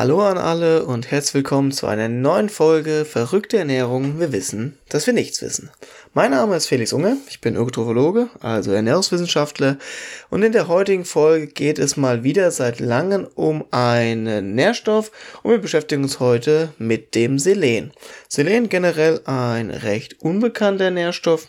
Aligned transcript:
Hallo 0.00 0.22
an 0.22 0.38
alle 0.38 0.86
und 0.86 1.10
herzlich 1.10 1.34
willkommen 1.34 1.72
zu 1.72 1.86
einer 1.86 2.08
neuen 2.08 2.48
Folge 2.48 3.04
Verrückte 3.04 3.58
Ernährung. 3.58 4.18
Wir 4.18 4.32
wissen, 4.32 4.78
dass 4.88 5.06
wir 5.06 5.12
nichts 5.12 5.42
wissen. 5.42 5.68
Mein 6.14 6.30
Name 6.30 6.56
ist 6.56 6.68
Felix 6.68 6.94
Unge, 6.94 7.18
ich 7.28 7.42
bin 7.42 7.54
Ökotrophologe, 7.54 8.30
also 8.40 8.72
Ernährungswissenschaftler 8.72 9.76
und 10.30 10.42
in 10.42 10.52
der 10.52 10.68
heutigen 10.68 11.04
Folge 11.04 11.48
geht 11.48 11.78
es 11.78 11.98
mal 11.98 12.24
wieder 12.24 12.50
seit 12.50 12.80
langem 12.80 13.28
um 13.34 13.66
einen 13.72 14.54
Nährstoff 14.54 15.12
und 15.42 15.50
wir 15.50 15.58
beschäftigen 15.58 16.02
uns 16.04 16.18
heute 16.18 16.72
mit 16.78 17.14
dem 17.14 17.38
Selen. 17.38 17.92
Selen 18.26 18.70
generell 18.70 19.20
ein 19.26 19.70
recht 19.70 20.22
unbekannter 20.22 20.90
Nährstoff, 20.90 21.48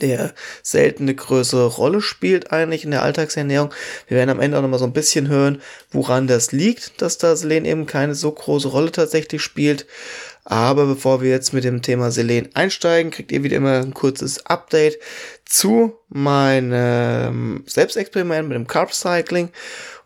der 0.00 0.32
selten 0.62 1.04
eine 1.04 1.14
größere 1.14 1.66
Rolle 1.66 2.00
spielt 2.00 2.52
eigentlich 2.52 2.84
in 2.84 2.90
der 2.90 3.02
Alltagsernährung. 3.02 3.72
Wir 4.08 4.16
werden 4.16 4.30
am 4.30 4.40
Ende 4.40 4.56
auch 4.56 4.62
nochmal 4.62 4.78
so 4.78 4.86
ein 4.86 4.94
bisschen 4.94 5.28
hören, 5.28 5.60
woran 5.90 6.26
das 6.26 6.52
liegt, 6.52 7.02
dass 7.02 7.18
das 7.18 7.40
Selen 7.40 7.66
eben 7.66 7.84
keine 7.86 8.14
so 8.14 8.32
große 8.32 8.68
Rolle 8.68 8.92
tatsächlich 8.92 9.42
spielt. 9.42 9.86
Aber 10.44 10.86
bevor 10.86 11.22
wir 11.22 11.30
jetzt 11.30 11.52
mit 11.52 11.64
dem 11.64 11.82
Thema 11.82 12.10
Selen 12.10 12.48
einsteigen, 12.54 13.10
kriegt 13.10 13.32
ihr 13.32 13.42
wieder 13.42 13.56
immer 13.56 13.80
ein 13.80 13.94
kurzes 13.94 14.44
Update 14.46 14.98
zu 15.44 15.98
meinem 16.08 17.62
Selbstexperiment 17.66 18.48
mit 18.48 18.56
dem 18.56 18.66
Carb 18.66 18.92
Cycling. 18.92 19.50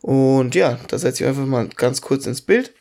Und 0.01 0.55
ja, 0.55 0.79
da 0.89 0.99
setze 0.99 1.25
ich 1.25 1.29
einfach 1.29 1.47
mal 1.47 1.69
ganz 1.77 2.01
kurz 2.01 2.27
ins 2.27 2.41
Bild. 2.41 2.73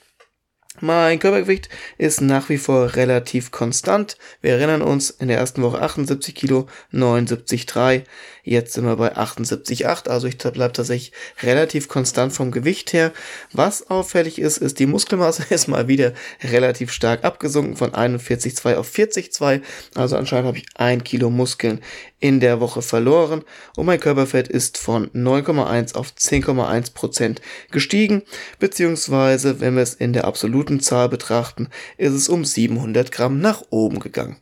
Mein 0.79 1.17
Körpergewicht 1.17 1.69
ist 1.97 2.21
nach 2.21 2.49
wie 2.49 2.59
vor 2.59 2.95
relativ 2.95 3.49
konstant. 3.49 4.15
Wir 4.41 4.51
erinnern 4.51 4.83
uns, 4.83 5.09
in 5.09 5.27
der 5.27 5.39
ersten 5.39 5.63
Woche 5.63 5.81
78 5.81 6.35
Kilo, 6.35 6.67
79,3. 6.93 8.03
Jetzt 8.49 8.73
sind 8.73 8.85
wir 8.85 8.95
bei 8.95 9.13
78,8. 9.17 10.07
Also 10.07 10.25
ich 10.25 10.37
bleibe 10.37 10.71
tatsächlich 10.71 11.11
relativ 11.43 11.89
konstant 11.89 12.31
vom 12.31 12.51
Gewicht 12.51 12.93
her. 12.93 13.11
Was 13.51 13.89
auffällig 13.89 14.39
ist, 14.39 14.59
ist 14.59 14.79
die 14.79 14.85
Muskelmasse 14.85 15.43
ist 15.53 15.67
mal 15.67 15.89
wieder 15.89 16.13
relativ 16.41 16.93
stark 16.93 17.25
abgesunken 17.25 17.75
von 17.75 17.91
41,2 17.91 18.75
auf 18.75 18.89
40,2. 18.89 19.61
Also 19.95 20.15
anscheinend 20.15 20.47
habe 20.47 20.57
ich 20.59 20.65
ein 20.75 21.03
Kilo 21.03 21.29
Muskeln 21.29 21.81
in 22.21 22.39
der 22.39 22.61
Woche 22.61 22.81
verloren 22.81 23.43
und 23.75 23.85
mein 23.85 23.99
Körperfett 23.99 24.47
ist 24.47 24.77
von 24.77 25.09
9,1 25.09 25.95
auf 25.95 26.13
10,1 26.17 26.93
Prozent 26.93 27.41
gestiegen, 27.71 28.23
beziehungsweise 28.59 29.59
wenn 29.59 29.75
wir 29.75 29.83
es 29.83 29.93
in 29.93 30.13
der 30.13 30.23
absoluten 30.23 30.79
Zahl 30.79 31.09
betrachten, 31.09 31.67
ist 31.97 32.13
es 32.13 32.29
um 32.29 32.45
700 32.45 33.11
Gramm 33.11 33.41
nach 33.41 33.61
oben 33.71 33.99
gegangen. 33.99 34.37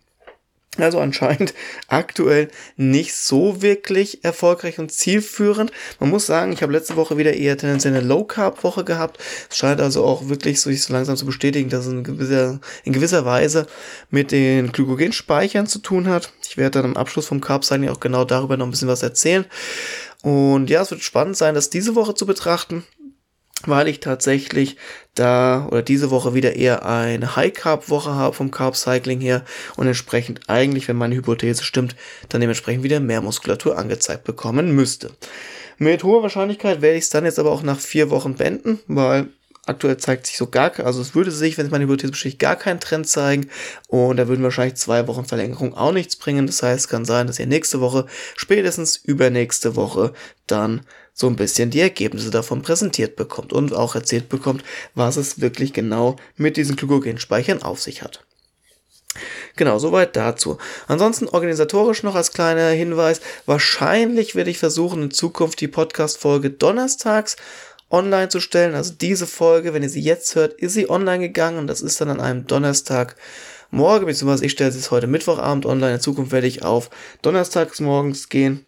Also 0.78 1.00
anscheinend 1.00 1.54
aktuell 1.88 2.50
nicht 2.76 3.16
so 3.16 3.62
wirklich 3.62 4.24
erfolgreich 4.24 4.80
und 4.80 4.92
zielführend. 4.92 5.72
Man 6.00 6.10
muss 6.10 6.26
sagen, 6.26 6.52
ich 6.52 6.62
habe 6.62 6.74
letzte 6.74 6.96
Woche 6.96 7.18
wieder 7.18 7.34
eher 7.34 7.58
tendenziell 7.58 7.96
eine 7.96 8.06
Low-Carb-Woche 8.06 8.84
gehabt. 8.84 9.20
Es 9.50 9.58
scheint 9.58 9.82
also 9.82 10.04
auch 10.04 10.28
wirklich 10.28 10.62
sich 10.62 10.84
so 10.84 10.94
langsam 10.94 11.16
zu 11.16 11.26
bestätigen, 11.26 11.70
dass 11.70 11.86
es 11.86 11.94
in 11.94 12.04
gewisser, 12.04 12.60
in 12.84 12.94
gewisser 12.94 13.26
Weise 13.26 13.68
mit 14.10 14.32
den 14.32 14.72
Glykogenspeichern 14.72 15.68
zu 15.68 15.80
tun 15.80 16.08
hat. 16.08 16.32
Ich 16.48 16.58
werde 16.58 16.82
dann 16.82 16.92
am 16.92 16.98
Abschluss 16.98 17.28
vom 17.28 17.42
Carb-Signing 17.42 17.90
auch 17.90 18.00
genau 18.00 18.26
darüber 18.26 18.58
noch 18.58 18.66
ein 18.66 18.72
bisschen 18.72 18.88
was 18.88 19.04
erzählen. 19.04 19.46
Und 20.22 20.70
ja, 20.70 20.82
es 20.82 20.92
wird 20.92 21.04
spannend 21.04 21.38
sein, 21.38 21.54
das 21.54 21.70
diese 21.70 21.96
Woche 21.96 22.16
zu 22.16 22.26
betrachten 22.26 22.84
weil 23.64 23.88
ich 23.88 24.00
tatsächlich 24.00 24.78
da 25.16 25.68
oder 25.72 25.82
diese 25.82 26.12
Woche 26.12 26.34
wieder 26.34 26.56
eher 26.56 26.86
eine 26.86 27.36
High 27.36 27.54
Carb 27.54 27.90
Woche 27.90 28.14
habe 28.14 28.36
vom 28.36 28.52
Carb 28.52 28.76
Cycling 28.76 29.22
her 29.22 29.44
und 29.78 29.88
entsprechend 29.88 30.42
eigentlich, 30.50 30.88
wenn 30.88 30.98
meine 30.98 31.16
Hypothese 31.16 31.64
stimmt, 31.64 31.96
dann 32.30 32.42
dementsprechend 32.42 32.84
wieder 32.84 33.00
mehr 33.00 33.22
Muskulatur 33.22 33.78
angezeigt 33.78 34.26
bekommen 34.26 34.76
müsste. 34.76 35.12
Mit 35.78 36.04
hoher 36.04 36.24
Wahrscheinlichkeit 36.24 36.82
werde 36.82 36.98
ich 36.98 37.06
es 37.06 37.10
dann 37.10 37.26
jetzt 37.26 37.40
aber 37.40 37.52
auch 37.52 37.64
nach 37.64 37.80
vier 37.80 38.10
Wochen 38.10 38.36
beenden, 38.36 38.80
weil 38.88 39.28
aktuell 39.66 39.98
zeigt 39.98 40.28
sich 40.28 40.38
so 40.38 40.48
gar, 40.48 40.80
also 40.80 41.02
es 41.02 41.16
würde 41.16 41.32
sich, 41.32 41.58
wenn 41.58 41.66
es 41.66 41.72
meine 41.72 41.86
Hypothese 41.86 42.12
bestätigt, 42.12 42.40
gar 42.40 42.56
keinen 42.56 42.80
Trend 42.80 43.08
zeigen 43.08 43.50
und 43.88 44.18
da 44.18 44.28
würden 44.28 44.44
wahrscheinlich 44.44 44.76
zwei 44.76 45.08
Wochen 45.08 45.26
Verlängerung 45.26 45.74
auch 45.74 45.92
nichts 45.92 46.16
bringen. 46.18 46.46
Das 46.46 46.62
heißt, 46.62 46.86
es 46.86 46.88
kann 46.88 47.06
sein, 47.06 47.28
dass 47.28 47.40
ihr 47.40 47.48
nächste 47.48 47.82
Woche, 47.82 48.06
spätestens 48.36 48.98
übernächste 48.98 49.76
Woche 49.76 50.14
dann 50.46 50.82
so 51.18 51.28
ein 51.28 51.38
bisschen 51.38 51.72
die 51.72 51.80
Ergebnisse 51.80 52.30
davon 52.30 52.62
präsentiert 52.62 53.16
bekommt 53.16 53.54
und 53.54 53.74
auch 53.74 53.96
erzählt 53.96 54.28
bekommt, 54.28 54.64
was 54.96 55.16
es 55.16 55.40
wirklich 55.40 55.72
genau 55.72 56.18
mit 56.36 56.58
diesen 56.58 56.76
Glykogenspeichern 56.76 57.64
auf 57.64 57.82
sich 57.82 58.04
hat. 58.04 58.26
Genau, 59.56 59.80
soweit 59.80 60.18
dazu. 60.18 60.58
Ansonsten 60.88 61.30
organisatorisch 61.30 62.04
noch 62.04 62.16
als 62.16 62.34
kleiner 62.34 62.68
Hinweis. 62.68 63.22
Wahrscheinlich 63.46 64.36
werde 64.36 64.50
ich 64.50 64.58
versuchen, 64.58 65.04
in 65.04 65.12
Zukunft 65.12 65.62
die 65.62 65.70
Podcast-Folge 65.70 66.50
donnerstags 66.50 67.38
online 67.90 68.28
zu 68.28 68.42
stellen. 68.42 68.76
Also 68.76 68.92
diese 69.00 69.26
Folge, 69.26 69.74
wenn 69.74 69.84
ihr 69.84 69.90
sie 69.90 70.02
jetzt 70.02 70.36
hört, 70.36 70.52
ist 70.56 70.74
sie 70.74 70.90
online 70.90 71.20
gegangen 71.20 71.60
und 71.60 71.68
das 71.68 71.82
ist 71.82 72.02
dann 72.02 72.10
an 72.10 72.20
einem 72.20 72.46
Donnerstag 72.46 73.16
morgen, 73.72 74.06
beziehungsweise 74.06 74.46
ich 74.46 74.52
stelle 74.52 74.74
sie 74.74 74.92
heute 74.92 75.08
Mittwochabend 75.08 75.66
online. 75.66 75.96
In 75.96 76.02
Zukunft 76.02 76.34
werde 76.34 76.48
ich 76.48 76.64
auf 76.64 76.90
donnerstags 77.22 77.80
morgens 77.80 78.28
gehen 78.28 78.66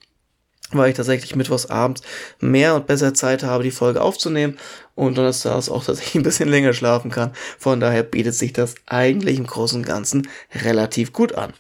weil 0.72 0.90
ich 0.90 0.96
tatsächlich 0.96 1.36
mittwochsabends 1.36 2.02
mehr 2.40 2.76
und 2.76 2.88
besser 2.88 3.14
Zeit 3.14 3.44
habe, 3.44 3.64
die 3.64 3.72
Folge 3.72 4.02
aufzunehmen 4.02 4.58
und 4.96 5.18
donnerstags 5.18 5.70
auch 5.70 5.86
tatsächlich 5.86 6.16
ein 6.16 6.24
bisschen 6.24 6.50
länger 6.50 6.74
schlafen 6.74 7.12
kann. 7.12 7.32
Von 7.58 7.80
daher 7.80 8.04
bietet 8.04 8.36
sich 8.36 8.54
das 8.54 8.76
eigentlich 8.86 9.38
im 9.38 9.48
Großen 9.48 9.80
und 9.80 9.86
Ganzen 9.86 10.28
relativ 10.64 11.14
gut 11.14 11.36
an. 11.36 11.54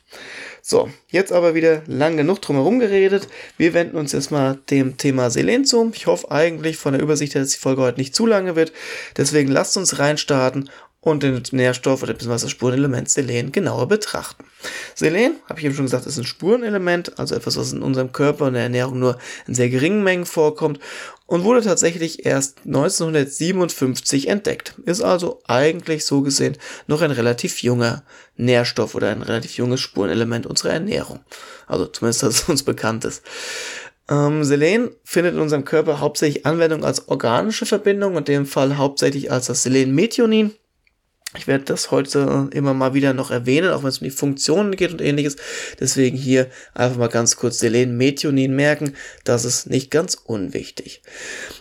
So, 0.69 0.89
jetzt 1.09 1.31
aber 1.31 1.55
wieder 1.55 1.81
lang 1.87 2.17
genug 2.17 2.41
drumherum 2.41 2.79
geredet. 2.79 3.29
Wir 3.55 3.73
wenden 3.73 3.95
uns 3.95 4.11
jetzt 4.11 4.31
mal 4.31 4.59
dem 4.69 4.97
Thema 4.97 5.29
Selen 5.29 5.63
zu. 5.63 5.91
Ich 5.93 6.07
hoffe 6.07 6.29
eigentlich 6.29 6.75
von 6.75 6.91
der 6.91 7.01
Übersicht 7.01 7.35
dass 7.35 7.51
die 7.51 7.57
Folge 7.57 7.83
heute 7.83 7.99
nicht 7.99 8.13
zu 8.13 8.25
lange 8.25 8.57
wird. 8.57 8.73
Deswegen 9.15 9.49
lasst 9.49 9.77
uns 9.77 9.97
reinstarten 9.97 10.69
und 10.99 11.23
den 11.23 11.41
Nährstoff 11.51 12.03
oder 12.03 12.13
beziehungsweise 12.13 12.45
das 12.45 12.51
Spurenelement 12.51 13.09
Selen 13.09 13.51
genauer 13.51 13.87
betrachten. 13.87 14.43
Selen, 14.95 15.35
habe 15.47 15.59
ich 15.59 15.65
eben 15.65 15.75
schon 15.75 15.85
gesagt, 15.85 16.05
ist 16.05 16.17
ein 16.17 16.25
Spurenelement, 16.25 17.17
also 17.19 17.35
etwas, 17.35 17.55
was 17.55 17.71
in 17.71 17.81
unserem 17.81 18.11
Körper 18.11 18.45
und 18.45 18.53
der 18.53 18.63
Ernährung 18.63 18.99
nur 18.99 19.17
in 19.47 19.53
sehr 19.53 19.69
geringen 19.69 20.03
Mengen 20.03 20.25
vorkommt 20.25 20.79
und 21.27 21.43
wurde 21.43 21.61
tatsächlich 21.61 22.25
erst 22.25 22.59
1957 22.65 24.27
entdeckt. 24.27 24.75
Ist 24.85 25.01
also 25.01 25.41
eigentlich 25.47 26.05
so 26.05 26.21
gesehen 26.21 26.57
noch 26.87 27.01
ein 27.01 27.11
relativ 27.11 27.61
junger 27.61 28.03
Nährstoff 28.35 28.95
oder 28.95 29.09
ein 29.09 29.21
relativ 29.21 29.57
junges 29.57 29.81
Spurenelement 29.81 30.45
unserer 30.45 30.71
Ernährung. 30.71 31.19
Also 31.67 31.85
zumindest, 31.85 32.23
dass 32.23 32.35
es 32.41 32.49
uns 32.49 32.63
bekannt 32.63 33.05
ist. 33.05 33.23
Ähm, 34.09 34.43
Selen 34.43 34.91
findet 35.03 35.35
in 35.35 35.41
unserem 35.41 35.65
Körper 35.65 35.99
hauptsächlich 35.99 36.45
Anwendung 36.45 36.83
als 36.83 37.07
organische 37.09 37.65
Verbindung, 37.65 38.17
in 38.17 38.23
dem 38.23 38.45
Fall 38.45 38.77
hauptsächlich 38.77 39.31
als 39.31 39.47
das 39.47 39.63
Selenmethionin. 39.63 40.53
Ich 41.35 41.45
werde 41.45 41.65
das 41.65 41.91
heute 41.91 42.49
immer 42.53 42.73
mal 42.73 42.93
wieder 42.93 43.13
noch 43.13 43.31
erwähnen, 43.31 43.71
auch 43.71 43.83
wenn 43.83 43.89
es 43.89 43.97
um 43.97 44.05
die 44.05 44.11
Funktionen 44.11 44.77
geht 44.77 44.93
und 44.93 45.01
ähnliches. 45.01 45.35
Deswegen 45.77 46.15
hier 46.15 46.47
einfach 46.73 46.97
mal 46.97 47.09
ganz 47.09 47.35
kurz 47.35 47.59
Selen 47.59 47.97
Methionin 47.97 48.55
merken. 48.55 48.93
Das 49.25 49.43
ist 49.43 49.69
nicht 49.69 49.91
ganz 49.91 50.15
unwichtig. 50.15 51.01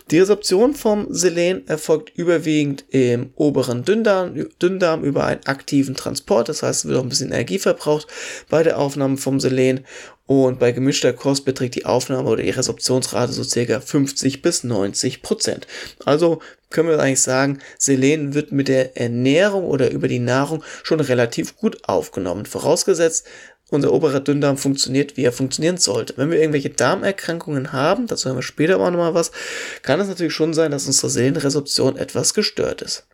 Die 0.09 0.19
Resorption 0.19 0.73
vom 0.73 1.13
Selen 1.13 1.67
erfolgt 1.67 2.17
überwiegend 2.17 2.85
im 2.91 3.31
oberen 3.35 3.83
Dünndarm, 3.83 4.35
Dünndarm 4.61 5.03
über 5.03 5.25
einen 5.25 5.45
aktiven 5.45 5.95
Transport. 5.95 6.47
Das 6.47 6.63
heißt, 6.63 6.85
es 6.85 6.87
wird 6.87 6.97
auch 6.97 7.03
ein 7.03 7.09
bisschen 7.09 7.31
Energie 7.31 7.59
verbraucht 7.59 8.07
bei 8.49 8.63
der 8.63 8.79
Aufnahme 8.79 9.17
vom 9.17 9.41
Selen 9.41 9.85
und 10.27 10.59
bei 10.59 10.73
gemischter 10.73 11.13
Kost 11.13 11.45
beträgt 11.45 11.75
die 11.75 11.85
Aufnahme 11.85 12.29
oder 12.29 12.43
die 12.43 12.49
Resorptionsrate 12.49 13.31
so 13.31 13.43
circa 13.43 13.79
50 13.79 14.41
bis 14.41 14.63
90 14.63 15.21
Prozent. 15.21 15.67
Also 16.05 16.41
können 16.69 16.89
wir 16.89 16.99
eigentlich 16.99 17.21
sagen, 17.21 17.59
Selen 17.79 18.33
wird 18.33 18.51
mit 18.51 18.67
der 18.67 18.97
Ernährung 18.97 19.63
oder 19.63 19.89
über 19.89 20.09
die 20.09 20.19
Nahrung 20.19 20.63
schon 20.83 20.99
relativ 20.99 21.55
gut 21.55 21.87
aufgenommen. 21.87 22.45
Vorausgesetzt, 22.45 23.25
unser 23.69 23.93
oberer 23.93 24.19
Dünndarm 24.19 24.57
funktioniert, 24.57 25.15
wie 25.15 25.23
er 25.23 25.31
funktionieren 25.31 25.77
sollte. 25.77 26.13
Wenn 26.17 26.29
wir 26.29 26.39
irgendwelche 26.39 26.69
Darmerkrankungen 26.69 27.71
haben, 27.71 28.07
dazu 28.07 28.29
haben 28.29 28.37
wir 28.37 28.43
später 28.43 28.75
aber 28.75 28.87
auch 28.87 28.91
nochmal 28.91 29.13
was, 29.13 29.31
kann 29.81 29.99
es 30.01 30.07
natürlich 30.09 30.33
schon 30.33 30.53
sein, 30.53 30.71
dass 30.71 30.87
unsere 30.87 31.09
Selenresorption 31.09 31.97
etwas 31.97 32.33
gestört 32.33 32.81
ist. 32.81 33.07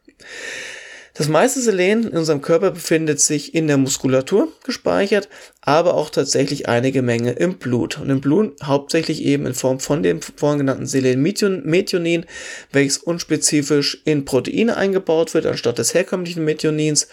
Das 1.15 1.27
meiste 1.27 1.61
Selen 1.61 2.07
in 2.07 2.17
unserem 2.17 2.41
Körper 2.41 2.71
befindet 2.71 3.19
sich 3.19 3.53
in 3.53 3.67
der 3.67 3.77
Muskulatur 3.77 4.47
gespeichert, 4.63 5.29
aber 5.61 5.93
auch 5.93 6.09
tatsächlich 6.09 6.67
einige 6.67 7.03
Menge 7.03 7.33
im 7.33 7.59
Blut. 7.59 7.99
Und 7.99 8.09
im 8.09 8.19
Blut 8.19 8.55
hauptsächlich 8.63 9.21
eben 9.21 9.45
in 9.45 9.53
Form 9.53 9.79
von 9.79 10.01
dem 10.01 10.21
vorhin 10.23 10.57
genannten 10.57 10.87
Selenmethionin, 10.87 12.25
welches 12.71 12.97
unspezifisch 12.97 14.01
in 14.05 14.25
Proteine 14.25 14.75
eingebaut 14.75 15.35
wird, 15.35 15.45
anstatt 15.45 15.77
des 15.77 15.93
herkömmlichen 15.93 16.45
Methionins. 16.45 17.07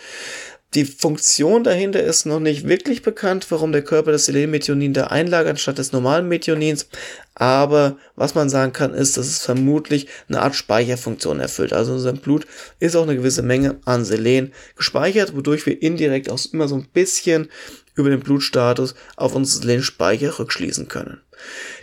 Die 0.74 0.84
Funktion 0.84 1.64
dahinter 1.64 2.00
ist 2.00 2.26
noch 2.26 2.38
nicht 2.38 2.68
wirklich 2.68 3.02
bekannt, 3.02 3.44
warum 3.50 3.72
der 3.72 3.82
Körper 3.82 4.12
das 4.12 4.26
Selenmethionin 4.26 4.92
da 4.92 5.08
einlagert 5.08 5.50
anstatt 5.50 5.78
des 5.78 5.90
normalen 5.90 6.28
Methionins. 6.28 6.86
Aber 7.34 7.96
was 8.14 8.36
man 8.36 8.48
sagen 8.48 8.72
kann, 8.72 8.94
ist, 8.94 9.16
dass 9.16 9.26
es 9.26 9.38
vermutlich 9.38 10.06
eine 10.28 10.42
Art 10.42 10.54
Speicherfunktion 10.54 11.40
erfüllt. 11.40 11.72
Also 11.72 11.90
in 11.90 11.96
unserem 11.96 12.18
Blut 12.18 12.46
ist 12.78 12.94
auch 12.94 13.02
eine 13.02 13.16
gewisse 13.16 13.42
Menge 13.42 13.80
an 13.84 14.04
Selen 14.04 14.52
gespeichert, 14.76 15.34
wodurch 15.34 15.66
wir 15.66 15.82
indirekt 15.82 16.30
auch 16.30 16.38
immer 16.52 16.68
so 16.68 16.76
ein 16.76 16.86
bisschen 16.92 17.48
über 17.94 18.10
den 18.10 18.20
Blutstatus 18.20 18.94
auf 19.16 19.34
unseren 19.34 19.62
Selenspeicher 19.62 20.38
rückschließen 20.38 20.88
können. 20.88 21.20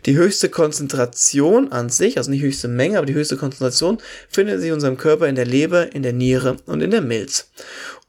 Die 0.05 0.15
höchste 0.15 0.49
Konzentration 0.49 1.71
an 1.71 1.89
sich, 1.89 2.17
also 2.17 2.29
nicht 2.29 2.43
höchste 2.43 2.67
Menge, 2.67 2.97
aber 2.97 3.07
die 3.07 3.13
höchste 3.13 3.37
Konzentration 3.37 3.97
findet 4.29 4.59
sich 4.59 4.67
in 4.67 4.75
unserem 4.75 4.97
Körper 4.97 5.27
in 5.27 5.35
der 5.35 5.45
Leber, 5.45 5.93
in 5.93 6.03
der 6.03 6.13
Niere 6.13 6.57
und 6.65 6.81
in 6.81 6.91
der 6.91 7.01
Milz. 7.01 7.49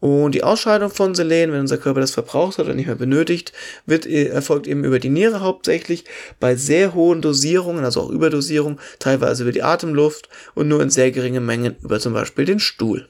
Und 0.00 0.34
die 0.34 0.44
Ausscheidung 0.44 0.90
von 0.90 1.14
Selen, 1.14 1.50
wenn 1.50 1.60
unser 1.60 1.78
Körper 1.78 2.00
das 2.00 2.12
verbraucht 2.12 2.58
hat 2.58 2.66
oder 2.66 2.74
nicht 2.74 2.86
mehr 2.86 2.94
benötigt, 2.94 3.52
wird, 3.86 4.06
äh, 4.06 4.26
erfolgt 4.26 4.68
eben 4.68 4.84
über 4.84 5.00
die 5.00 5.08
Niere 5.08 5.40
hauptsächlich 5.40 6.04
bei 6.38 6.54
sehr 6.54 6.94
hohen 6.94 7.20
Dosierungen, 7.20 7.84
also 7.84 8.02
auch 8.02 8.10
Überdosierung, 8.10 8.78
teilweise 9.00 9.42
über 9.42 9.52
die 9.52 9.62
Atemluft 9.62 10.28
und 10.54 10.68
nur 10.68 10.82
in 10.82 10.90
sehr 10.90 11.10
geringen 11.10 11.44
Mengen 11.44 11.76
über 11.82 11.98
zum 11.98 12.12
Beispiel 12.12 12.44
den 12.44 12.60
Stuhl. 12.60 13.08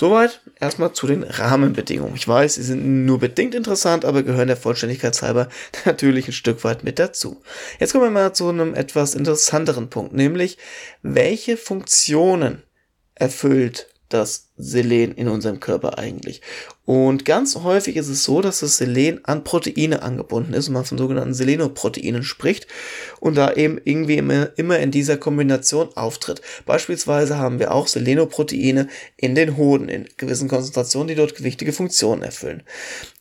Soweit 0.00 0.42
erstmal 0.60 0.92
zu 0.92 1.08
den 1.08 1.24
Rahmenbedingungen. 1.24 2.14
Ich 2.14 2.28
weiß, 2.28 2.54
sie 2.54 2.62
sind 2.62 3.04
nur 3.04 3.18
bedingt 3.18 3.52
interessant, 3.52 4.04
aber 4.04 4.22
gehören 4.22 4.46
der 4.46 4.56
Vollständigkeit 4.56 5.20
halber 5.22 5.48
natürlich 5.84 6.28
ein 6.28 6.32
Stück 6.32 6.62
weit 6.62 6.84
mit 6.84 7.00
dazu. 7.00 7.42
Jetzt 7.80 7.90
kommen 7.90 8.04
wir 8.04 8.10
mal 8.12 8.32
zu 8.32 8.48
einem 8.48 8.74
etwas 8.76 9.16
interessanteren 9.16 9.90
Punkt, 9.90 10.12
nämlich 10.12 10.56
welche 11.02 11.56
Funktionen 11.56 12.62
erfüllt 13.16 13.88
das 14.08 14.47
Selen 14.58 15.14
in 15.14 15.28
unserem 15.28 15.60
Körper 15.60 15.98
eigentlich. 15.98 16.42
Und 16.88 17.26
ganz 17.26 17.54
häufig 17.54 17.96
ist 17.96 18.08
es 18.08 18.24
so, 18.24 18.40
dass 18.40 18.60
das 18.60 18.78
Selen 18.78 19.22
an 19.24 19.44
Proteine 19.44 20.02
angebunden 20.02 20.54
ist 20.54 20.68
und 20.68 20.74
man 20.74 20.86
von 20.86 20.96
sogenannten 20.96 21.34
Selenoproteinen 21.34 22.22
spricht 22.22 22.66
und 23.20 23.36
da 23.36 23.52
eben 23.52 23.78
irgendwie 23.84 24.16
immer, 24.16 24.48
immer 24.56 24.78
in 24.78 24.90
dieser 24.90 25.18
Kombination 25.18 25.90
auftritt. 25.96 26.40
Beispielsweise 26.64 27.36
haben 27.36 27.58
wir 27.58 27.72
auch 27.72 27.88
Selenoproteine 27.88 28.88
in 29.18 29.34
den 29.34 29.58
Hoden 29.58 29.90
in 29.90 30.08
gewissen 30.16 30.48
Konzentrationen, 30.48 31.08
die 31.08 31.14
dort 31.14 31.42
wichtige 31.42 31.74
Funktionen 31.74 32.22
erfüllen. 32.22 32.62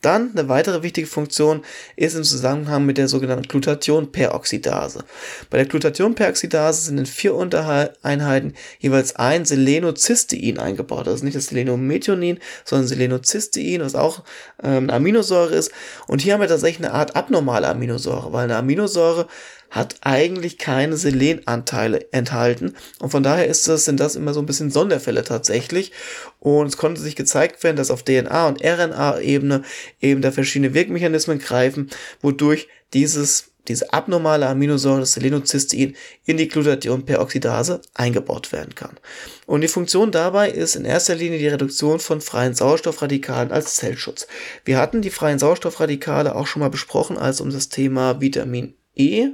Dann 0.02 0.32
eine 0.32 0.48
weitere 0.48 0.82
wichtige 0.82 1.08
Funktion 1.08 1.66
ist 1.98 2.16
im 2.16 2.24
Zusammenhang 2.24 2.86
mit 2.86 2.98
der 2.98 3.10
sogenannten 3.10 3.50
Glutathionperoxidase. 3.50 5.04
Bei 5.50 5.58
der 5.58 5.66
Glutathionperoxidase 5.66 6.84
sind 6.84 7.00
in 7.00 7.06
vier 7.06 7.36
Untereinheiten 7.36 8.54
jeweils 8.80 9.18
ein 9.18 9.44
Selenocystein 9.44 10.58
eingebaut. 10.58 11.08
Das 11.08 11.22
nicht 11.28 11.38
das 11.38 11.48
Selenomethionin, 11.48 12.40
sondern 12.66 12.88
Selenocystein 12.88 13.38
Cystein, 13.38 13.82
was 13.82 13.96
auch 13.96 14.24
ähm, 14.64 14.84
eine 14.84 14.94
Aminosäure 14.94 15.56
ist. 15.56 15.72
Und 16.08 16.22
hier 16.22 16.34
haben 16.34 16.42
wir 16.42 16.48
tatsächlich 16.48 16.86
eine 16.86 16.94
Art 16.94 17.16
abnormale 17.16 17.68
Aminosäure, 17.68 18.34
weil 18.34 18.46
eine 18.46 18.58
Aminosäure 18.58 19.28
hat 19.70 19.98
eigentlich 20.02 20.58
keine 20.58 20.96
Selenanteile 20.96 22.12
enthalten. 22.14 22.76
Und 23.00 23.10
von 23.10 23.22
daher 23.22 23.48
ist 23.48 23.68
das, 23.68 23.84
sind 23.84 24.00
das 24.00 24.16
immer 24.16 24.34
so 24.34 24.40
ein 24.40 24.46
bisschen 24.46 24.72
Sonderfälle 24.72 25.24
tatsächlich. 25.24 25.92
Und 26.40 26.68
es 26.68 26.78
konnte 26.78 27.02
sich 27.02 27.18
gezeigt 27.18 27.64
werden, 27.64 27.76
dass 27.76 27.92
auf 27.92 28.04
DNA- 28.04 28.48
und 28.48 28.64
RNA-Ebene 28.64 29.64
eben 30.00 30.22
da 30.22 30.32
verschiedene 30.32 30.74
Wirkmechanismen 30.74 31.40
greifen, 31.40 31.90
wodurch 32.22 32.70
dieses 32.94 33.52
diese 33.68 33.94
abnormale 33.94 34.48
Aminosäure, 34.48 35.02
das 35.02 35.14
Selenocystein, 35.14 35.96
in 36.26 36.38
die 36.38 36.48
Glutathionperoxidase 36.48 37.82
eingebaut 37.94 38.52
werden 38.52 38.76
kann. 38.76 38.98
Und 39.46 39.62
die 39.62 39.68
Funktion 39.68 40.12
dabei 40.12 40.50
ist 40.50 40.76
in 40.76 40.86
erster 40.86 41.16
Linie 41.16 41.40
die 41.40 41.48
Reduktion 41.48 42.00
von 42.00 42.22
freien 42.22 42.54
Sauerstoffradikalen 42.54 43.52
als 43.52 43.76
Zellschutz. 43.76 44.28
Wir 44.66 44.78
hatten 44.78 45.02
die 45.02 45.10
freien 45.10 45.40
Sauerstoffradikale 45.40 46.36
auch 46.36 46.48
schon 46.48 46.62
mal 46.62 46.70
besprochen, 46.70 47.18
als 47.18 47.42
um 47.42 47.50
das 47.50 47.70
Thema 47.70 48.22
Vitamin 48.22 48.76
E 48.96 49.30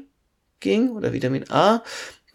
ging 0.59 0.91
oder 0.91 1.13
Vitamin 1.13 1.49
A 1.49 1.83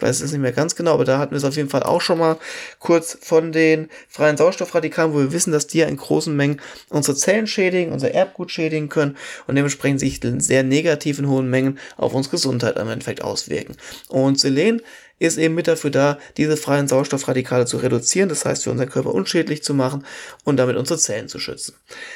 weiß 0.00 0.21
es 0.21 0.33
nicht 0.33 0.41
mehr 0.41 0.53
ganz 0.53 0.77
genau, 0.77 0.95
aber 0.95 1.05
da 1.05 1.19
hatten 1.19 1.33
wir 1.33 1.39
es 1.39 1.45
auf 1.45 1.56
jeden 1.56 1.69
Fall 1.69 1.83
auch 1.83 2.00
schon 2.00 2.19
mal 2.19 2.39
kurz 2.79 3.19
von 3.21 3.53
den 3.53 3.89
freien 4.09 4.37
Sauerstoffradikalen, 4.37 5.12
wo 5.12 5.19
wir 5.19 5.33
wissen, 5.33 5.53
dass 5.53 5.67
die 5.67 5.79
ja 5.79 5.87
in 5.87 5.97
großen 5.97 6.35
Mengen 6.35 6.61
unsere 6.89 7.17
Zellen 7.17 7.47
schädigen, 7.47 7.93
unser 7.93 8.12
Erbgut 8.12 8.50
schädigen 8.50 8.89
können 8.89 9.17
und 9.47 9.56
dementsprechend 9.56 10.00
sich 10.00 10.21
sehr 10.39 10.62
negativ 10.62 11.19
in 11.19 11.29
hohen 11.29 11.50
Mengen 11.50 11.79
auf 11.97 12.15
unsere 12.15 12.33
Gesundheit 12.33 12.77
im 12.77 12.89
Endeffekt 12.89 13.23
auswirken. 13.23 13.77
Und 14.09 14.39
Selen 14.39 14.83
ist 15.19 15.39
eben 15.39 15.55
mit 15.55 15.67
dafür 15.67 15.91
da, 15.91 16.19
diese 16.37 16.56
freien 16.56 16.89
Sauerstoffradikale 16.89 17.67
zu 17.67 17.79
reduzieren, 17.79 18.29
das 18.29 18.45
heißt 18.45 18.65
für 18.65 18.71
unseren 18.71 18.89
Körper 18.89 19.12
unschädlich 19.12 19.62
zu 19.62 19.75
machen 19.75 20.05
und 20.45 20.56
damit 20.56 20.77
unsere 20.77 20.99
Zellen 20.99 21.29
zu 21.29 21.39
schützen. 21.39 21.75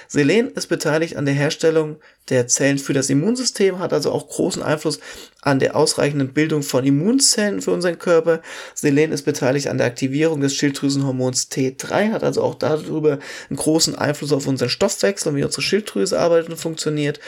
Selen 0.09 0.53
ist 0.53 0.69
beteiligt 0.69 1.17
an 1.17 1.25
der 1.25 1.35
Herstellung 1.35 1.97
der 2.29 2.47
Zellen 2.47 2.79
für 2.79 2.93
das 2.93 3.11
Immunsystem, 3.11 3.81
hat 3.81 3.93
also 3.93 4.13
auch 4.13 4.29
großen 4.29 4.63
Einfluss 4.63 5.01
an 5.43 5.59
der 5.59 5.77
ausreichenden 5.77 6.33
Bildung 6.33 6.63
von 6.63 6.87
Immunzellen 6.87 7.61
für 7.61 7.73
unseren 7.73 7.99
Körper. 7.99 8.41
Selen 8.75 9.13
ist 9.13 9.23
beteiligt 9.23 9.67
an 9.67 9.77
der 9.77 9.89
Aktivierung 9.89 10.41
des 10.41 10.55
Schilddrüsenhormons 10.55 11.49
T3, 11.51 12.13
hat 12.13 12.23
also 12.23 12.43
auch 12.43 12.55
darüber 12.55 13.19
einen 13.51 13.57
großen 13.57 13.97
Einfluss 13.97 14.33
auf 14.33 14.47
unseren 14.47 14.71
Stoffwechsel 14.71 15.31
und 15.31 15.37
wie 15.37 15.45
unsere 15.45 15.63
Schilddrüse 15.63 16.19
arbeitet 16.19 16.51
und 16.51 16.57
funktioniert. 16.57 17.19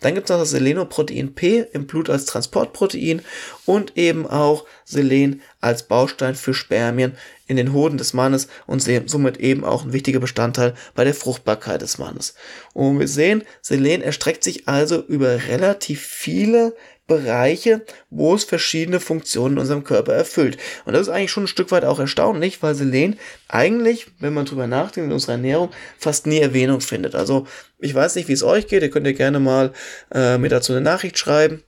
Dann 0.00 0.14
gibt 0.14 0.28
es 0.28 0.30
noch 0.30 0.40
das 0.40 0.50
Selenoprotein 0.50 1.34
P 1.34 1.64
im 1.72 1.86
Blut 1.86 2.10
als 2.10 2.26
Transportprotein 2.26 3.22
und 3.64 3.96
eben 3.96 4.26
auch 4.26 4.66
Selen 4.84 5.40
als 5.60 5.84
Baustein 5.84 6.34
für 6.34 6.52
Spermien 6.52 7.16
in 7.46 7.56
den 7.56 7.72
Hoden 7.72 7.96
des 7.96 8.12
Mannes 8.12 8.48
und 8.66 8.80
somit 8.80 9.38
eben 9.38 9.64
auch 9.64 9.84
ein 9.84 9.92
wichtiger 9.92 10.20
Bestandteil 10.20 10.74
bei 10.94 11.04
der 11.04 11.14
Fruchtbarkeit 11.14 11.80
des 11.80 11.98
Mannes. 11.98 12.34
Und 12.74 12.98
wir 12.98 13.08
sehen, 13.08 13.44
Selen 13.62 14.02
erstreckt 14.02 14.44
sich 14.44 14.68
also 14.68 15.00
über 15.00 15.48
relativ 15.48 16.02
viele 16.02 16.74
Bereiche, 17.12 17.82
wo 18.10 18.34
es 18.34 18.44
verschiedene 18.44 19.00
Funktionen 19.00 19.54
in 19.54 19.60
unserem 19.60 19.84
Körper 19.84 20.14
erfüllt. 20.14 20.56
Und 20.84 20.94
das 20.94 21.02
ist 21.02 21.08
eigentlich 21.08 21.30
schon 21.30 21.44
ein 21.44 21.48
Stück 21.48 21.70
weit 21.70 21.84
auch 21.84 21.98
erstaunlich, 21.98 22.62
weil 22.62 22.74
Selen 22.74 23.18
eigentlich, 23.48 24.06
wenn 24.18 24.34
man 24.34 24.46
drüber 24.46 24.66
nachdenkt 24.66 25.08
in 25.08 25.12
unserer 25.12 25.32
Ernährung, 25.32 25.70
fast 25.98 26.26
nie 26.26 26.38
Erwähnung 26.38 26.80
findet. 26.80 27.14
Also 27.14 27.46
ich 27.78 27.94
weiß 27.94 28.14
nicht, 28.14 28.28
wie 28.28 28.32
es 28.32 28.42
euch 28.42 28.66
geht. 28.66 28.82
Ihr 28.82 28.90
könnt 28.90 29.06
ja 29.06 29.12
gerne 29.12 29.40
mal 29.40 29.72
äh, 30.14 30.38
mir 30.38 30.48
dazu 30.48 30.72
eine 30.72 30.80
Nachricht 30.80 31.18
schreiben 31.18 31.62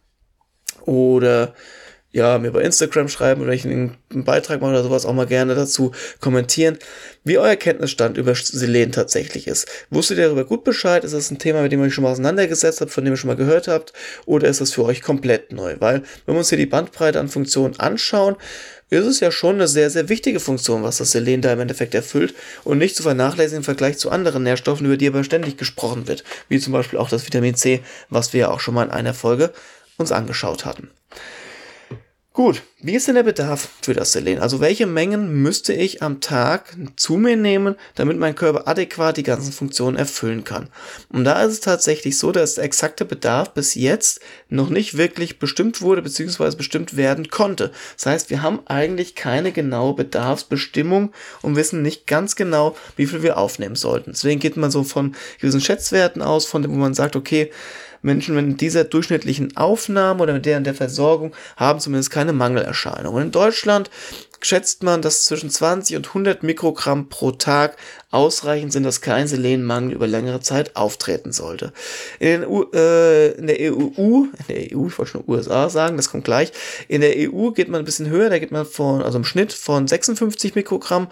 oder 0.87 1.55
ja, 2.15 2.39
mir 2.39 2.53
bei 2.53 2.63
Instagram 2.63 3.09
schreiben 3.09 3.43
oder 3.43 3.53
ich 3.53 3.65
einen, 3.65 3.97
Beitrag 4.09 4.61
mache 4.61 4.71
oder 4.71 4.85
sowas 4.85 5.05
auch 5.05 5.13
mal 5.13 5.27
gerne 5.27 5.57
dazu 5.57 5.91
kommentieren, 6.21 6.79
wie 7.25 7.39
euer 7.39 7.57
Kenntnisstand 7.57 8.17
über 8.17 8.37
Selen 8.37 8.93
tatsächlich 8.93 9.49
ist. 9.49 9.67
Wusstet 9.91 10.19
ihr 10.19 10.27
darüber 10.27 10.45
gut 10.45 10.63
Bescheid? 10.63 11.03
Ist 11.03 11.13
das 11.13 11.33
ein 11.33 11.41
Thema, 11.41 11.63
mit 11.63 11.73
dem 11.73 11.81
ihr 11.81 11.87
euch 11.87 11.95
schon 11.95 12.05
mal 12.05 12.13
auseinandergesetzt 12.13 12.81
habt, 12.81 12.93
von 12.93 13.05
dem 13.05 13.15
ihr 13.15 13.17
schon 13.17 13.27
mal 13.27 13.37
gehört 13.37 13.67
habt? 13.67 13.93
Oder 14.27 14.49
ist 14.49 14.61
das 14.61 14.71
für 14.71 14.85
euch 14.85 15.03
komplett 15.03 15.51
neu? 15.51 15.75
Weil, 15.81 16.05
wenn 16.25 16.37
wir 16.37 16.39
uns 16.39 16.51
hier 16.51 16.59
die 16.59 16.67
Bandbreite 16.67 17.19
an 17.19 17.27
Funktionen 17.27 17.81
anschauen, 17.81 18.37
ist 18.91 19.07
es 19.07 19.19
ja 19.19 19.33
schon 19.33 19.57
eine 19.57 19.67
sehr, 19.67 19.91
sehr 19.91 20.09
wichtige 20.09 20.39
Funktion, 20.39 20.85
was 20.85 20.99
das 20.99 21.11
Selen 21.11 21.43
da 21.43 21.53
im 21.53 21.59
Endeffekt 21.59 21.97
erfüllt 21.97 22.33
und 22.63 22.79
nicht 22.79 22.95
zu 22.95 23.03
vernachlässigen 23.03 23.59
im 23.59 23.65
Vergleich 23.65 23.99
zu 23.99 24.11
anderen 24.11 24.45
Nährstoffen, 24.45 24.87
über 24.87 24.97
die 24.97 25.09
aber 25.09 25.25
ständig 25.25 25.57
gesprochen 25.57 26.07
wird, 26.07 26.23
wie 26.49 26.61
zum 26.61 26.73
Beispiel 26.73 27.01
auch 27.01 27.09
das 27.09 27.27
Vitamin 27.27 27.57
C, 27.57 27.83
was 28.09 28.33
wir 28.33 28.41
ja 28.41 28.51
auch 28.51 28.61
schon 28.61 28.75
mal 28.75 28.85
in 28.85 28.93
einer 28.93 29.15
Folge 29.15 29.53
uns 29.97 30.13
angeschaut 30.13 30.65
hatten. 30.65 30.91
Gut, 32.37 32.63
wie 32.81 32.97
ist 32.97 33.07
denn 33.07 33.15
der 33.15 33.23
Bedarf 33.23 33.69
für 33.81 33.95
das 33.95 34.11
Selen? 34.11 34.41
Also 34.41 34.59
welche 34.59 34.87
Mengen 34.87 35.41
müsste 35.41 35.73
ich 35.73 36.03
am 36.03 36.21
Tag 36.21 36.77
zu 36.97 37.15
mir 37.15 37.37
nehmen, 37.37 37.77
damit 37.95 38.19
mein 38.19 38.35
Körper 38.35 38.67
adäquat 38.67 39.17
die 39.19 39.23
ganzen 39.23 39.53
Funktionen 39.53 39.97
erfüllen 39.97 40.43
kann? 40.43 40.69
Und 41.11 41.23
da 41.23 41.45
ist 41.45 41.53
es 41.53 41.61
tatsächlich 41.61 42.19
so, 42.19 42.33
dass 42.33 42.57
der 42.57 42.65
exakte 42.65 43.05
Bedarf 43.05 43.55
bis 43.55 43.77
jetzt 43.77 44.19
noch 44.49 44.69
nicht 44.69 44.97
wirklich 44.97 45.39
bestimmt 45.39 45.81
wurde 45.81 46.03
bzw. 46.03 46.57
bestimmt 46.57 46.97
werden 46.97 47.29
konnte. 47.31 47.71
Das 47.95 48.07
heißt, 48.07 48.31
wir 48.31 48.43
haben 48.43 48.59
eigentlich 48.67 49.15
keine 49.15 49.53
genaue 49.53 49.95
Bedarfsbestimmung 49.95 51.13
und 51.41 51.55
wissen 51.55 51.83
nicht 51.83 52.09
ganz 52.09 52.35
genau, 52.35 52.75
wie 52.97 53.07
viel 53.07 53.23
wir 53.23 53.39
aufnehmen 53.39 53.77
sollten. 53.77 54.11
Deswegen 54.11 54.41
geht 54.41 54.57
man 54.57 54.73
so 54.73 54.83
von 54.83 55.15
gewissen 55.41 55.61
Schätzwerten 55.61 56.21
aus, 56.21 56.47
von 56.47 56.63
dem, 56.63 56.73
wo 56.73 56.79
man 56.79 56.95
sagt, 56.95 57.15
okay, 57.15 57.53
Menschen 58.05 58.35
mit 58.35 58.61
dieser 58.61 58.85
durchschnittlichen 58.85 59.57
Aufnahme 59.57 60.23
oder 60.23 60.35
mit 60.35 60.47
deren 60.47 60.65
der 60.65 60.75
Versorgung 60.75 61.33
haben 61.57 61.81
zumindest 61.81 62.11
keine 62.11 62.33
Mangelerscheinungen. 62.33 63.25
In 63.25 63.31
Deutschland 63.33 63.91
schätzt 64.43 64.83
man, 64.83 65.01
dass 65.01 65.25
zwischen 65.25 65.49
20 65.49 65.97
und 65.97 66.09
100 66.09 66.43
Mikrogramm 66.43 67.09
pro 67.09 67.31
Tag 67.31 67.77
ausreichend 68.11 68.73
sind, 68.73 68.83
dass 68.83 69.01
kein 69.01 69.27
Selenmangel 69.27 69.95
über 69.95 70.07
längere 70.07 70.41
Zeit 70.41 70.77
auftreten 70.77 71.33
sollte. 71.33 71.73
In, 72.19 72.43
den 72.43 72.47
U, 72.47 72.65
äh, 72.75 73.33
in 73.33 73.47
der 73.47 73.57
EU, 73.73 73.89
in 73.97 74.45
der 74.49 74.77
EU, 74.77 74.87
ich 74.87 74.99
wollte 74.99 75.07
schon 75.07 75.25
USA 75.27 75.71
sagen, 75.71 75.97
das 75.97 76.11
kommt 76.11 76.25
gleich. 76.25 76.53
In 76.89 77.01
der 77.01 77.15
EU 77.17 77.51
geht 77.51 77.69
man 77.69 77.81
ein 77.81 77.87
bisschen 77.87 78.11
höher, 78.11 78.29
da 78.29 78.39
geht 78.39 78.53
man 78.53 78.67
von, 78.67 79.03
also 79.03 79.17
im 79.17 79.25
Schnitt 79.25 79.53
von 79.53 79.89
56 79.89 80.55
Mikrogramm 80.55 81.09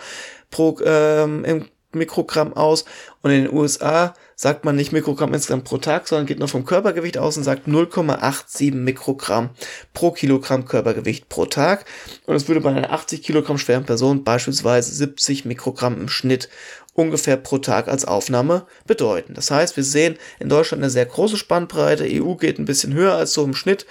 pro 0.50 0.78
ähm, 0.84 1.44
im 1.44 1.64
Mikrogramm 1.94 2.54
aus 2.54 2.84
und 3.22 3.30
in 3.30 3.44
den 3.44 3.52
USA 3.52 4.14
sagt 4.42 4.64
man 4.64 4.74
nicht 4.74 4.90
Mikrogramm 4.90 5.32
insgesamt 5.34 5.62
pro 5.62 5.78
Tag, 5.78 6.08
sondern 6.08 6.26
geht 6.26 6.40
nur 6.40 6.48
vom 6.48 6.64
Körpergewicht 6.64 7.16
aus 7.16 7.36
und 7.36 7.44
sagt 7.44 7.68
0,87 7.68 8.74
Mikrogramm 8.74 9.50
pro 9.94 10.10
Kilogramm 10.10 10.64
Körpergewicht 10.64 11.28
pro 11.28 11.46
Tag. 11.46 11.84
Und 12.26 12.34
es 12.34 12.48
würde 12.48 12.60
bei 12.60 12.70
einer 12.70 12.90
80 12.90 13.22
Kilogramm 13.22 13.56
schweren 13.56 13.84
Person 13.84 14.24
beispielsweise 14.24 14.92
70 14.92 15.44
Mikrogramm 15.44 16.00
im 16.00 16.08
Schnitt 16.08 16.48
ungefähr 16.94 17.36
pro 17.36 17.58
Tag 17.58 17.86
als 17.86 18.04
Aufnahme 18.04 18.66
bedeuten. 18.84 19.34
Das 19.34 19.52
heißt, 19.52 19.76
wir 19.76 19.84
sehen 19.84 20.16
in 20.40 20.48
Deutschland 20.48 20.82
eine 20.82 20.90
sehr 20.90 21.06
große 21.06 21.36
Spannbreite, 21.36 22.08
EU 22.10 22.34
geht 22.34 22.58
ein 22.58 22.64
bisschen 22.64 22.94
höher 22.94 23.14
als 23.14 23.34
so 23.34 23.44
im 23.44 23.54
Schnitt 23.54 23.86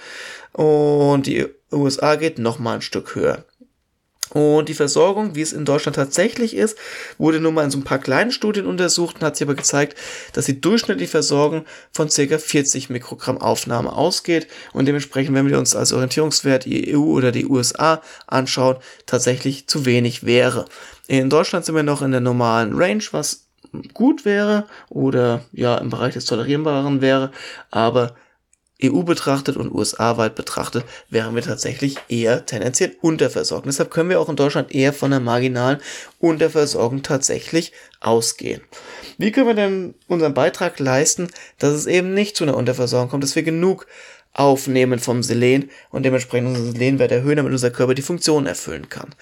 und 0.52 1.26
die 1.26 1.46
USA 1.72 2.16
geht 2.16 2.38
noch 2.38 2.58
mal 2.58 2.74
ein 2.74 2.82
Stück 2.82 3.14
höher. 3.14 3.46
Und 4.32 4.68
die 4.68 4.74
Versorgung, 4.74 5.34
wie 5.34 5.42
es 5.42 5.52
in 5.52 5.64
Deutschland 5.64 5.96
tatsächlich 5.96 6.56
ist, 6.56 6.78
wurde 7.18 7.38
nur 7.38 7.52
mal 7.52 7.64
in 7.64 7.70
so 7.70 7.78
ein 7.78 7.84
paar 7.84 7.98
kleinen 7.98 8.32
Studien 8.32 8.66
untersucht 8.66 9.16
und 9.16 9.22
hat 9.22 9.36
sich 9.36 9.46
aber 9.46 9.54
gezeigt, 9.54 9.96
dass 10.32 10.46
die 10.46 10.60
durchschnittliche 10.60 11.10
Versorgung 11.10 11.66
von 11.92 12.08
ca. 12.08 12.38
40 12.38 12.88
Mikrogramm 12.88 13.38
Aufnahme 13.38 13.92
ausgeht 13.92 14.46
und 14.72 14.86
dementsprechend, 14.86 15.34
wenn 15.34 15.48
wir 15.48 15.58
uns 15.58 15.76
als 15.76 15.92
Orientierungswert 15.92 16.64
die 16.64 16.96
EU 16.96 17.00
oder 17.00 17.30
die 17.30 17.46
USA 17.46 18.00
anschauen, 18.26 18.76
tatsächlich 19.06 19.66
zu 19.66 19.84
wenig 19.84 20.24
wäre. 20.24 20.64
In 21.08 21.28
Deutschland 21.28 21.66
sind 21.66 21.74
wir 21.74 21.82
noch 21.82 22.00
in 22.00 22.12
der 22.12 22.20
normalen 22.20 22.74
Range, 22.74 23.04
was 23.10 23.48
gut 23.92 24.24
wäre 24.24 24.66
oder 24.88 25.44
ja 25.52 25.76
im 25.76 25.90
Bereich 25.90 26.14
des 26.14 26.24
Tolerierbaren 26.24 27.00
wäre, 27.00 27.32
aber 27.70 28.14
EU 28.84 29.02
betrachtet 29.02 29.56
und 29.56 29.72
USA-weit 29.72 30.34
betrachtet, 30.34 30.84
wären 31.10 31.34
wir 31.34 31.42
tatsächlich 31.42 31.96
eher 32.08 32.46
tendenziell 32.46 32.96
unterversorgt. 33.00 33.66
Deshalb 33.66 33.90
können 33.90 34.10
wir 34.10 34.20
auch 34.20 34.28
in 34.28 34.36
Deutschland 34.36 34.74
eher 34.74 34.92
von 34.92 35.12
einer 35.12 35.22
marginalen 35.22 35.78
Unterversorgung 36.18 37.02
tatsächlich 37.02 37.72
ausgehen. 38.00 38.62
Wie 39.18 39.32
können 39.32 39.46
wir 39.46 39.54
denn 39.54 39.94
unseren 40.08 40.34
Beitrag 40.34 40.78
leisten, 40.78 41.28
dass 41.58 41.72
es 41.72 41.86
eben 41.86 42.14
nicht 42.14 42.36
zu 42.36 42.44
einer 42.44 42.56
Unterversorgung 42.56 43.10
kommt, 43.10 43.24
dass 43.24 43.36
wir 43.36 43.42
genug 43.42 43.86
Aufnehmen 44.34 44.98
vom 44.98 45.22
Selen 45.22 45.70
und 45.90 46.04
dementsprechend 46.04 46.48
unseren 46.48 46.72
Selenwert 46.72 47.12
erhöhen, 47.12 47.36
damit 47.36 47.52
unser 47.52 47.70
Körper 47.70 47.94
die 47.94 48.02
Funktion 48.02 48.46
erfüllen 48.46 48.88
kann. 48.88 49.14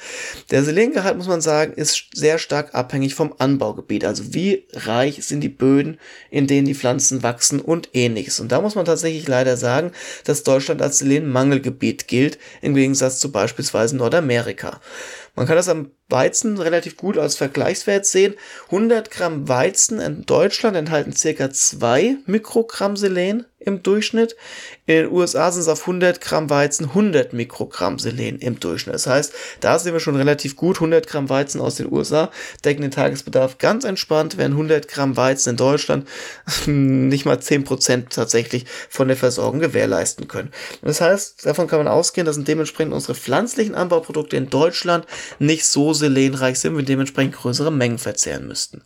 Der 0.51 0.63
Selengehalt, 0.63 1.17
muss 1.17 1.27
man 1.27 1.41
sagen, 1.41 1.73
ist 1.73 2.07
sehr 2.15 2.39
stark 2.39 2.75
abhängig 2.75 3.15
vom 3.17 3.35
Anbaugebiet. 3.39 4.05
Also 4.05 4.35
wie 4.35 4.67
reich 4.73 5.25
sind 5.27 5.41
die 5.41 5.49
Böden, 5.49 5.99
in 6.31 6.47
denen 6.47 6.67
die 6.67 6.75
Pflanzen 6.75 7.23
wachsen 7.25 7.61
und 7.61 7.89
ähnliches. 7.93 8.39
Und 8.39 8.53
da 8.53 8.61
muss 8.61 8.77
man 8.77 8.85
tatsächlich 8.85 9.27
leider 9.27 9.57
sagen, 9.57 9.91
dass 10.25 10.45
Deutschland 10.45 10.81
als 10.81 10.99
Selenmangelgebiet 10.99 12.07
gilt, 12.07 12.39
im 12.63 12.75
Gegensatz 12.75 13.19
zu 13.19 13.33
beispielsweise 13.33 13.97
Nordamerika. 13.97 14.81
Man 15.35 15.47
kann 15.47 15.57
das 15.57 15.69
am 15.69 15.91
Weizen 16.11 16.59
relativ 16.59 16.97
gut 16.97 17.17
als 17.17 17.37
Vergleichswert 17.37 18.05
sehen. 18.05 18.35
100 18.67 19.11
Gramm 19.11 19.49
Weizen 19.49 20.01
in 20.01 20.27
Deutschland 20.27 20.77
enthalten 20.77 21.13
circa 21.13 21.51
2 21.51 22.17
Mikrogramm 22.27 22.97
Selen 22.97 23.47
im 23.61 23.83
Durchschnitt. 23.83 24.37
In 24.87 24.95
den 24.97 25.13
USA 25.13 25.53
sind 25.53 25.61
es 25.61 25.69
auf 25.69 25.83
100 25.83 26.21
Gramm 26.21 26.49
Weizen 26.49 26.87
100 26.87 27.35
Mikrogramm 27.35 27.99
Selen 27.99 28.39
im 28.39 28.59
Durchschnitt. 28.59 28.95
Das 28.95 29.07
heißt, 29.07 29.33
da 29.61 29.79
sind 29.79 29.93
wir 29.93 30.01
schon 30.01 30.17
relativ 30.17 30.57
gut. 30.57 30.77
100 30.77 31.07
Gramm 31.07 31.29
Weizen 31.29 31.61
aus 31.61 31.77
den 31.77 31.93
USA 31.93 32.31
decken 32.65 32.83
den 32.83 32.91
Tagesbedarf 32.91 33.59
ganz 33.59 33.85
entspannt, 33.85 34.39
während 34.39 34.55
100 34.55 34.89
Gramm 34.89 35.17
Weizen 35.17 35.51
in 35.51 35.57
Deutschland 35.57 36.09
nicht 36.67 37.27
mal 37.27 37.37
10% 37.37 38.09
tatsächlich 38.09 38.65
von 38.89 39.09
der 39.09 39.17
Versorgung 39.17 39.61
gewährleisten 39.61 40.27
können. 40.27 40.51
Das 40.83 41.01
heißt, 41.01 41.45
davon 41.45 41.69
kann 41.69 41.81
man 41.81 41.89
ausgehen, 41.89 42.25
dass 42.25 42.43
dementsprechend 42.43 42.95
unsere 42.95 43.15
pflanzlichen 43.15 43.75
Anbauprodukte 43.75 44.37
in 44.37 44.49
Deutschland 44.49 45.07
nicht 45.39 45.67
so 45.67 45.93
selenreich 45.93 46.59
sind, 46.59 46.77
wir 46.77 46.85
dementsprechend 46.85 47.35
größere 47.35 47.71
Mengen 47.71 47.99
verzehren 47.99 48.49
müssten. 48.49 48.83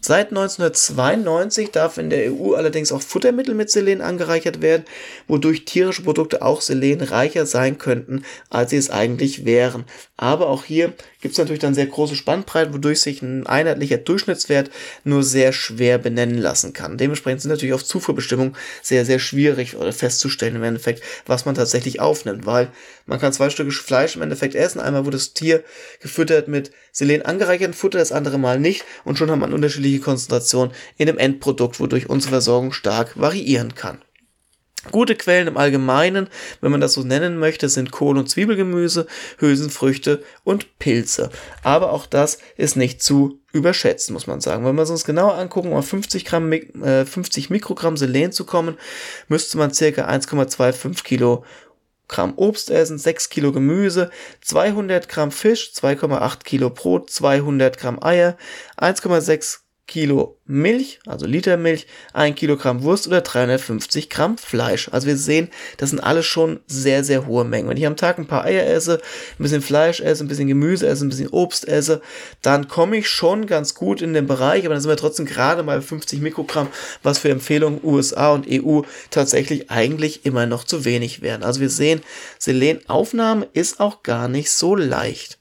Seit 0.00 0.28
1992 0.28 1.70
darf 1.70 1.98
in 1.98 2.10
der 2.10 2.32
EU 2.32 2.54
allerdings 2.54 2.92
auch 2.92 3.02
Futtermittel 3.02 3.54
mit 3.54 3.70
Selen 3.70 4.00
angereichert 4.00 4.62
werden, 4.62 4.84
wodurch 5.26 5.64
tierische 5.64 6.02
Produkte 6.02 6.42
auch 6.42 6.60
selenreicher 6.60 7.46
sein 7.46 7.78
könnten, 7.78 8.24
als 8.50 8.70
sie 8.70 8.76
es 8.76 8.90
eigentlich 8.90 9.44
wären. 9.44 9.84
Aber 10.16 10.48
auch 10.48 10.64
hier 10.64 10.92
gibt 11.20 11.32
es 11.32 11.38
natürlich 11.38 11.60
dann 11.60 11.74
sehr 11.74 11.86
große 11.86 12.14
Spannbreiten, 12.14 12.74
wodurch 12.74 13.00
sich 13.00 13.22
ein 13.22 13.46
einheitlicher 13.46 13.96
Durchschnittswert 13.96 14.70
nur 15.02 15.22
sehr 15.22 15.52
schwer 15.52 15.98
benennen 15.98 16.38
lassen 16.38 16.72
kann. 16.72 16.98
Dementsprechend 16.98 17.40
sind 17.40 17.50
natürlich 17.50 17.74
auf 17.74 17.84
Zufuhrbestimmung 17.84 18.54
sehr, 18.82 19.06
sehr 19.06 19.18
schwierig 19.18 19.76
oder 19.76 19.92
festzustellen 19.92 20.56
im 20.56 20.62
Endeffekt, 20.62 21.02
was 21.26 21.46
man 21.46 21.54
tatsächlich 21.54 21.98
aufnimmt, 21.98 22.44
weil 22.44 22.68
man 23.06 23.18
kann 23.18 23.32
zwei 23.32 23.50
Stücke 23.50 23.72
Fleisch 23.72 24.16
im 24.16 24.22
Endeffekt 24.22 24.54
essen. 24.54 24.80
Einmal 24.80 25.06
wurde 25.06 25.16
das 25.16 25.32
Tier 25.32 25.63
gefüttert 26.00 26.48
mit 26.48 26.70
Selen 26.92 27.22
angereichertem 27.22 27.74
Futter, 27.74 27.98
das 27.98 28.12
andere 28.12 28.38
Mal 28.38 28.60
nicht 28.60 28.84
und 29.04 29.18
schon 29.18 29.30
hat 29.30 29.38
man 29.38 29.52
unterschiedliche 29.52 30.00
Konzentrationen 30.00 30.74
in 30.96 31.06
dem 31.06 31.18
Endprodukt, 31.18 31.80
wodurch 31.80 32.08
unsere 32.08 32.30
Versorgung 32.30 32.72
stark 32.72 33.18
variieren 33.18 33.74
kann. 33.74 33.98
Gute 34.90 35.16
Quellen 35.16 35.48
im 35.48 35.56
Allgemeinen, 35.56 36.28
wenn 36.60 36.70
man 36.70 36.80
das 36.80 36.92
so 36.92 37.02
nennen 37.02 37.38
möchte, 37.38 37.68
sind 37.68 37.90
Kohl- 37.90 38.18
und 38.18 38.28
Zwiebelgemüse, 38.28 39.06
Hülsenfrüchte 39.38 40.22
und 40.44 40.78
Pilze. 40.78 41.30
Aber 41.62 41.90
auch 41.92 42.06
das 42.06 42.38
ist 42.56 42.76
nicht 42.76 43.02
zu 43.02 43.40
überschätzen, 43.52 44.12
muss 44.12 44.26
man 44.26 44.40
sagen. 44.40 44.64
Wenn 44.64 44.74
wir 44.74 44.88
uns 44.88 45.04
genauer 45.04 45.34
angucken, 45.34 45.68
um 45.68 45.78
auf 45.78 45.88
50, 45.88 46.24
Gramm, 46.24 46.52
äh, 46.52 47.06
50 47.06 47.48
Mikrogramm 47.48 47.96
Selen 47.96 48.32
zu 48.32 48.44
kommen, 48.44 48.76
müsste 49.28 49.56
man 49.56 49.72
circa 49.72 50.06
1,25 50.06 51.02
Kilo 51.02 51.44
Gramm 52.08 52.34
Obst 52.36 52.70
essen, 52.70 52.98
6 52.98 53.30
Kilo 53.30 53.52
Gemüse, 53.52 54.10
200 54.42 55.08
Gramm 55.08 55.30
Fisch, 55.30 55.72
2,8 55.74 56.44
Kilo 56.44 56.70
Brot, 56.70 57.10
200 57.10 57.78
Gramm 57.78 58.02
Eier, 58.02 58.36
1,6 58.76 59.63
Kilo 59.86 60.38
Milch, 60.46 60.98
also 61.06 61.26
Liter 61.26 61.56
Milch, 61.56 61.86
1 62.14 62.36
Kilogramm 62.36 62.82
Wurst 62.82 63.06
oder 63.06 63.20
350 63.20 64.08
Gramm 64.08 64.38
Fleisch. 64.38 64.88
Also 64.90 65.06
wir 65.06 65.16
sehen, 65.16 65.50
das 65.76 65.90
sind 65.90 66.00
alles 66.00 66.24
schon 66.24 66.60
sehr, 66.66 67.04
sehr 67.04 67.26
hohe 67.26 67.44
Mengen. 67.44 67.68
Wenn 67.68 67.76
ich 67.76 67.86
am 67.86 67.96
Tag 67.96 68.18
ein 68.18 68.26
paar 68.26 68.44
Eier 68.44 68.66
esse, 68.66 69.00
ein 69.38 69.42
bisschen 69.42 69.60
Fleisch 69.60 70.00
esse, 70.00 70.24
ein 70.24 70.28
bisschen 70.28 70.48
Gemüse 70.48 70.86
esse, 70.86 71.04
ein 71.04 71.10
bisschen 71.10 71.28
Obst 71.28 71.68
esse, 71.68 72.00
dann 72.40 72.66
komme 72.66 72.96
ich 72.96 73.08
schon 73.08 73.46
ganz 73.46 73.74
gut 73.74 74.00
in 74.00 74.14
den 74.14 74.26
Bereich, 74.26 74.64
aber 74.64 74.74
dann 74.74 74.82
sind 74.82 74.90
wir 74.90 74.96
trotzdem 74.96 75.26
gerade 75.26 75.62
mal 75.62 75.82
50 75.82 76.20
Mikrogramm, 76.20 76.68
was 77.02 77.18
für 77.18 77.30
Empfehlungen 77.30 77.80
USA 77.82 78.32
und 78.32 78.46
EU 78.50 78.82
tatsächlich 79.10 79.70
eigentlich 79.70 80.24
immer 80.24 80.46
noch 80.46 80.64
zu 80.64 80.84
wenig 80.84 81.20
wären. 81.20 81.42
Also 81.42 81.60
wir 81.60 81.70
sehen, 81.70 82.00
Selenaufnahme 82.38 83.48
ist 83.52 83.80
auch 83.80 84.02
gar 84.02 84.28
nicht 84.28 84.50
so 84.50 84.74
leicht. 84.74 85.38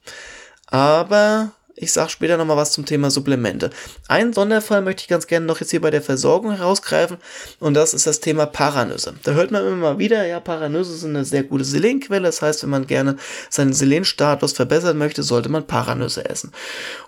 Aber 0.67 1.53
ich 1.75 1.91
sage 1.91 2.09
später 2.09 2.37
nochmal 2.37 2.57
was 2.57 2.71
zum 2.71 2.85
Thema 2.85 3.09
Supplemente. 3.09 3.71
Einen 4.07 4.33
Sonderfall 4.33 4.81
möchte 4.81 5.01
ich 5.01 5.07
ganz 5.07 5.27
gerne 5.27 5.45
noch 5.45 5.59
jetzt 5.59 5.71
hier 5.71 5.81
bei 5.81 5.89
der 5.89 6.01
Versorgung 6.01 6.51
herausgreifen 6.51 7.17
und 7.59 7.73
das 7.73 7.93
ist 7.93 8.05
das 8.05 8.19
Thema 8.19 8.45
Paranüsse. 8.45 9.15
Da 9.23 9.31
hört 9.31 9.51
man 9.51 9.65
immer 9.65 9.97
wieder, 9.97 10.25
ja, 10.25 10.39
Paranüsse 10.39 10.95
sind 10.95 11.15
eine 11.15 11.25
sehr 11.25 11.43
gute 11.43 11.63
Selenquelle. 11.63 12.21
Das 12.21 12.41
heißt, 12.41 12.63
wenn 12.63 12.69
man 12.69 12.87
gerne 12.87 13.17
seinen 13.49 13.73
Selenstatus 13.73 14.53
verbessern 14.53 14.97
möchte, 14.97 15.23
sollte 15.23 15.49
man 15.49 15.65
Paranüsse 15.65 16.29
essen. 16.29 16.51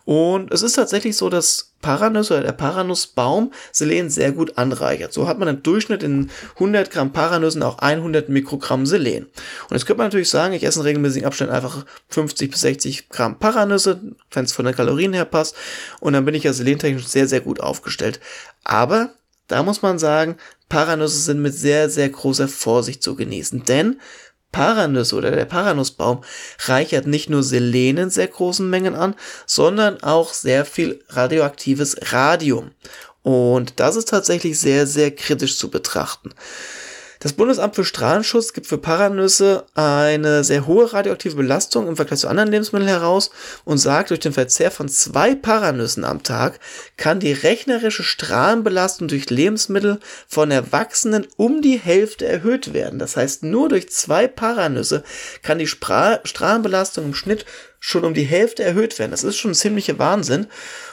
Und 0.03 0.51
es 0.51 0.61
ist 0.61 0.73
tatsächlich 0.73 1.15
so, 1.15 1.29
dass 1.29 1.74
Paranüsse 1.81 2.33
oder 2.33 2.43
der 2.43 2.51
Paranussbaum 2.53 3.51
Selen 3.71 4.09
sehr 4.09 4.31
gut 4.31 4.57
anreichert. 4.57 5.13
So 5.13 5.27
hat 5.27 5.37
man 5.39 5.47
im 5.47 5.63
Durchschnitt 5.63 6.03
in 6.03 6.31
100 6.55 6.89
Gramm 6.89 7.13
Paranüssen 7.13 7.63
auch 7.63 7.79
100 7.79 8.29
Mikrogramm 8.29 8.85
Selen. 8.85 9.25
Und 9.25 9.71
jetzt 9.71 9.85
könnte 9.85 9.99
man 9.99 10.07
natürlich 10.07 10.29
sagen, 10.29 10.53
ich 10.53 10.63
esse 10.63 10.79
in 10.79 10.85
regelmäßigen 10.85 11.27
Abständen 11.27 11.53
einfach 11.53 11.85
50 12.09 12.51
bis 12.51 12.61
60 12.61 13.09
Gramm 13.09 13.37
Paranüsse, 13.39 14.01
wenn 14.31 14.45
es 14.45 14.53
von 14.53 14.65
den 14.65 14.75
Kalorien 14.75 15.13
her 15.13 15.25
passt. 15.25 15.55
Und 15.99 16.13
dann 16.13 16.25
bin 16.25 16.35
ich 16.35 16.43
ja 16.43 16.53
selentechnisch 16.53 17.07
sehr, 17.07 17.27
sehr 17.27 17.41
gut 17.41 17.59
aufgestellt. 17.59 18.19
Aber 18.63 19.13
da 19.47 19.61
muss 19.61 19.81
man 19.81 19.99
sagen, 19.99 20.37
Paranüsse 20.69 21.19
sind 21.19 21.41
mit 21.41 21.53
sehr, 21.53 21.89
sehr 21.89 22.09
großer 22.09 22.47
Vorsicht 22.47 23.03
zu 23.03 23.15
genießen. 23.15 23.63
Denn 23.65 23.99
Paranüsse 24.55 25.17
oder 25.17 25.31
der 25.31 25.43
Paranussbaum 25.43 26.23
reichert 26.59 27.07
nicht 27.07 27.29
nur 27.29 27.43
Selen 27.43 27.97
in 27.97 28.09
sehr 28.09 28.29
großen 28.29 28.69
Mengen 28.69 28.95
an, 28.95 29.15
sondern 29.45 30.01
auch 30.01 30.33
sehr 30.33 30.63
viel 30.63 31.03
radioaktives 31.09 31.97
Radium. 32.13 32.71
Und 33.21 33.81
das 33.81 33.97
ist 33.97 34.07
tatsächlich 34.07 34.57
sehr, 34.57 34.87
sehr 34.87 35.11
kritisch 35.11 35.57
zu 35.57 35.69
betrachten. 35.69 36.33
Das 37.25 37.33
Bundesamt 37.33 37.73
für 37.73 37.83
Strahlenschutz 37.83 38.53
gibt 38.53 38.67
für 38.67 38.77
Paranüsse 38.77 39.65
eine 39.73 40.43
sehr 40.43 40.67
hohe 40.67 40.93
radioaktive 40.93 41.37
Belastung 41.37 41.87
im 41.87 41.95
Vergleich 41.95 42.19
zu 42.19 42.27
anderen 42.27 42.51
Lebensmitteln 42.51 42.87
heraus 42.87 43.31
und 43.63 43.79
sagt, 43.79 44.11
durch 44.11 44.19
den 44.19 44.31
Verzehr 44.31 44.69
von 44.69 44.89
zwei 44.89 45.33
Paranüssen 45.33 46.05
am 46.05 46.21
Tag 46.21 46.59
kann 46.97 47.19
die 47.19 47.31
rechnerische 47.31 48.03
Strahlenbelastung 48.03 49.07
durch 49.07 49.27
Lebensmittel 49.31 49.99
von 50.27 50.51
Erwachsenen 50.51 51.25
um 51.35 51.63
die 51.63 51.79
Hälfte 51.79 52.27
erhöht 52.27 52.73
werden. 52.73 52.99
Das 52.99 53.17
heißt, 53.17 53.41
nur 53.41 53.69
durch 53.69 53.89
zwei 53.89 54.27
Paranüsse 54.27 55.03
kann 55.41 55.57
die 55.57 55.65
Spra 55.65 56.19
Strahlenbelastung 56.25 57.05
im 57.05 57.15
Schnitt 57.15 57.47
schon 57.79 58.05
um 58.05 58.13
die 58.13 58.21
Hälfte 58.21 58.63
erhöht 58.63 58.99
werden. 58.99 59.09
Das 59.09 59.23
ist 59.23 59.37
schon 59.37 59.51
ein 59.51 59.55
ziemlicher 59.55 59.97
Wahnsinn. 59.97 60.45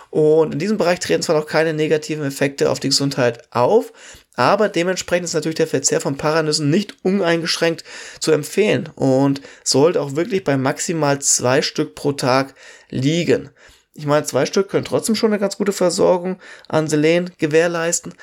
Und 0.09 0.53
in 0.53 0.59
diesem 0.59 0.77
Bereich 0.77 1.01
treten 1.01 1.23
zwar 1.23 1.37
noch 1.37 1.47
keine 1.47 1.73
negativen 1.73 2.25
Effekte 2.25 2.71
auf 2.71 2.81
die 2.81 2.89
Gesundheit 2.89 3.51
auf, 3.51 3.93
aber 4.35 4.69
dementsprechend 4.69 5.25
ist 5.25 5.35
natürlich 5.35 5.57
der 5.57 5.67
Verzehr 5.67 6.01
von 6.01 6.17
Paranüssen 6.17 6.71
nicht 6.71 6.97
uneingeschränkt 7.05 7.85
zu 8.19 8.33
empfehlen 8.33 8.89
und 8.95 9.43
sollte 9.62 10.01
auch 10.01 10.17
wirklich 10.17 10.45
bei 10.45 10.57
maximal 10.57 11.21
zwei 11.21 11.62
Stück 11.62 11.95
pro 11.95 12.12
Tag 12.12 12.55
liegen. 12.89 13.51
Ich 13.95 14.07
meine, 14.07 14.25
zwei 14.25 14.47
Stück 14.47 14.71
können 14.71 14.87
trotzdem 14.87 15.15
schon 15.15 15.33
eine 15.33 15.41
ganz 15.41 15.59
gute 15.59 15.73
Versorgung 15.73 16.39
an 16.67 16.89
Selen 16.89 17.31
gewährleisten, 17.37 18.15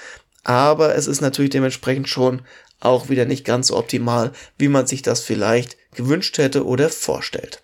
aber 0.44 0.96
es 0.96 1.06
ist 1.06 1.22
natürlich 1.22 1.51
dementsprechend 1.51 2.10
schon 2.10 2.42
auch 2.80 3.10
wieder 3.10 3.25
nicht 3.25 3.46
ganz 3.46 3.68
so 3.68 3.78
optimal, 3.78 4.32
wie 4.58 4.70
man 4.70 4.88
sich 4.88 5.01
das 5.01 5.22
vielleicht 5.22 5.78
gewünscht 5.94 6.38
hätte 6.38 6.66
oder 6.66 6.89
vorstellt. 6.89 7.62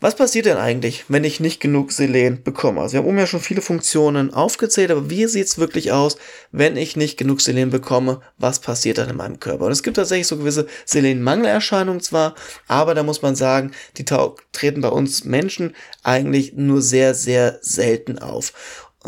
Was 0.00 0.14
passiert 0.14 0.46
denn 0.46 0.58
eigentlich, 0.58 1.06
wenn 1.08 1.24
ich 1.24 1.40
nicht 1.40 1.58
genug 1.58 1.90
Selen 1.90 2.44
bekomme? 2.44 2.80
Also 2.80 2.92
wir 2.92 3.00
haben 3.00 3.08
oben 3.08 3.18
ja 3.18 3.26
schon 3.26 3.40
viele 3.40 3.60
Funktionen 3.60 4.32
aufgezählt, 4.32 4.92
aber 4.92 5.10
wie 5.10 5.26
sieht 5.26 5.48
es 5.48 5.58
wirklich 5.58 5.90
aus, 5.90 6.16
wenn 6.52 6.76
ich 6.76 6.94
nicht 6.94 7.16
genug 7.16 7.40
Selen 7.40 7.70
bekomme? 7.70 8.20
Was 8.36 8.60
passiert 8.60 8.98
dann 8.98 9.10
in 9.10 9.16
meinem 9.16 9.40
Körper? 9.40 9.64
Und 9.64 9.72
es 9.72 9.82
gibt 9.82 9.96
tatsächlich 9.96 10.28
so 10.28 10.36
gewisse 10.36 10.68
Selenmangelerscheinungen 10.84 12.00
zwar, 12.00 12.36
aber 12.68 12.94
da 12.94 13.02
muss 13.02 13.22
man 13.22 13.34
sagen, 13.34 13.72
die 13.96 14.04
treten 14.04 14.82
bei 14.82 14.88
uns 14.88 15.24
Menschen 15.24 15.74
eigentlich 16.04 16.52
nur 16.52 16.80
sehr, 16.80 17.14
sehr 17.14 17.58
selten 17.60 18.20
auf 18.20 18.52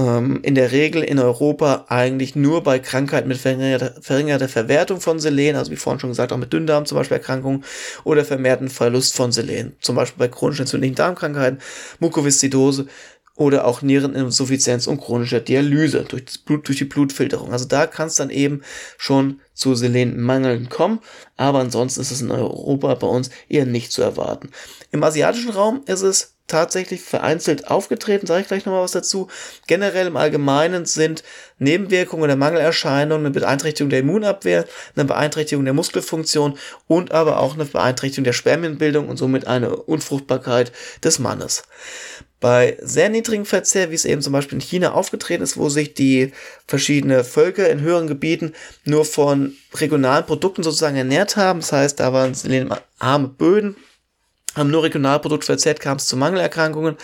ähm, 0.00 0.40
in 0.42 0.54
der 0.54 0.72
Regel 0.72 1.02
in 1.02 1.18
Europa 1.18 1.84
eigentlich 1.88 2.34
nur 2.34 2.62
bei 2.62 2.78
Krankheiten 2.78 3.28
mit 3.28 3.36
verringerter, 3.36 3.94
verringerter 4.00 4.48
Verwertung 4.48 5.00
von 5.00 5.18
Selen, 5.18 5.56
also 5.56 5.70
wie 5.70 5.76
vorhin 5.76 6.00
schon 6.00 6.10
gesagt, 6.10 6.32
auch 6.32 6.38
mit 6.38 6.52
Dünndarm 6.52 6.86
zum 6.86 6.96
Beispiel 6.96 7.18
Erkrankungen 7.18 7.64
oder 8.04 8.24
vermehrten 8.24 8.70
Verlust 8.70 9.14
von 9.14 9.30
Selen, 9.30 9.76
zum 9.80 9.96
Beispiel 9.96 10.18
bei 10.18 10.28
chronisch 10.28 10.60
entzündlichen 10.60 10.96
Darmkrankheiten, 10.96 11.60
Mukoviszidose 11.98 12.86
oder 13.36 13.66
auch 13.66 13.82
Niereninsuffizienz 13.82 14.86
und 14.86 15.00
chronischer 15.00 15.40
Dialyse 15.40 16.04
durch, 16.08 16.44
Blut, 16.44 16.66
durch 16.68 16.78
die 16.78 16.84
Blutfilterung. 16.84 17.52
Also 17.52 17.66
da 17.66 17.86
kann 17.86 18.08
es 18.08 18.14
dann 18.14 18.30
eben 18.30 18.62
schon 18.96 19.40
zu 19.54 19.74
Selenmangeln 19.74 20.68
kommen, 20.68 21.00
aber 21.36 21.58
ansonsten 21.58 22.00
ist 22.00 22.10
es 22.10 22.22
in 22.22 22.30
Europa 22.30 22.94
bei 22.94 23.06
uns 23.06 23.30
eher 23.48 23.66
nicht 23.66 23.92
zu 23.92 24.02
erwarten. 24.02 24.50
Im 24.92 25.02
asiatischen 25.02 25.50
Raum 25.50 25.82
ist 25.86 26.02
es 26.02 26.36
tatsächlich 26.50 27.02
vereinzelt 27.02 27.70
aufgetreten, 27.70 28.26
sage 28.26 28.42
ich 28.42 28.48
gleich 28.48 28.66
nochmal 28.66 28.82
was 28.82 28.92
dazu. 28.92 29.28
Generell 29.66 30.08
im 30.08 30.16
Allgemeinen 30.16 30.84
sind 30.84 31.22
Nebenwirkungen 31.58 32.24
oder 32.24 32.36
Mangelerscheinungen 32.36 33.26
eine 33.26 33.34
Beeinträchtigung 33.34 33.90
der 33.90 34.00
Immunabwehr, 34.00 34.66
eine 34.94 35.04
Beeinträchtigung 35.04 35.64
der 35.64 35.74
Muskelfunktion 35.74 36.58
und 36.86 37.12
aber 37.12 37.38
auch 37.40 37.54
eine 37.54 37.64
Beeinträchtigung 37.64 38.24
der 38.24 38.32
Spermienbildung 38.32 39.08
und 39.08 39.16
somit 39.16 39.46
eine 39.46 39.76
Unfruchtbarkeit 39.76 40.72
des 41.02 41.18
Mannes. 41.18 41.62
Bei 42.40 42.78
sehr 42.80 43.10
niedrigem 43.10 43.44
Verzehr, 43.44 43.90
wie 43.90 43.94
es 43.94 44.06
eben 44.06 44.22
zum 44.22 44.32
Beispiel 44.32 44.56
in 44.56 44.62
China 44.62 44.92
aufgetreten 44.92 45.42
ist, 45.42 45.58
wo 45.58 45.68
sich 45.68 45.92
die 45.92 46.32
verschiedenen 46.66 47.22
Völker 47.22 47.68
in 47.68 47.82
höheren 47.82 48.06
Gebieten 48.06 48.54
nur 48.84 49.04
von 49.04 49.54
regionalen 49.74 50.24
Produkten 50.24 50.62
sozusagen 50.62 50.96
ernährt 50.96 51.36
haben, 51.36 51.60
das 51.60 51.72
heißt, 51.72 52.00
da 52.00 52.14
waren 52.14 52.34
arme 52.98 53.28
Böden, 53.28 53.76
haben 54.54 54.70
nur 54.70 54.82
Regionalprodukt 54.82 55.44
verzehrt, 55.44 55.80
kam 55.80 55.98
es 55.98 56.06
zu 56.06 56.16
Mangelerkrankungen. 56.16 56.96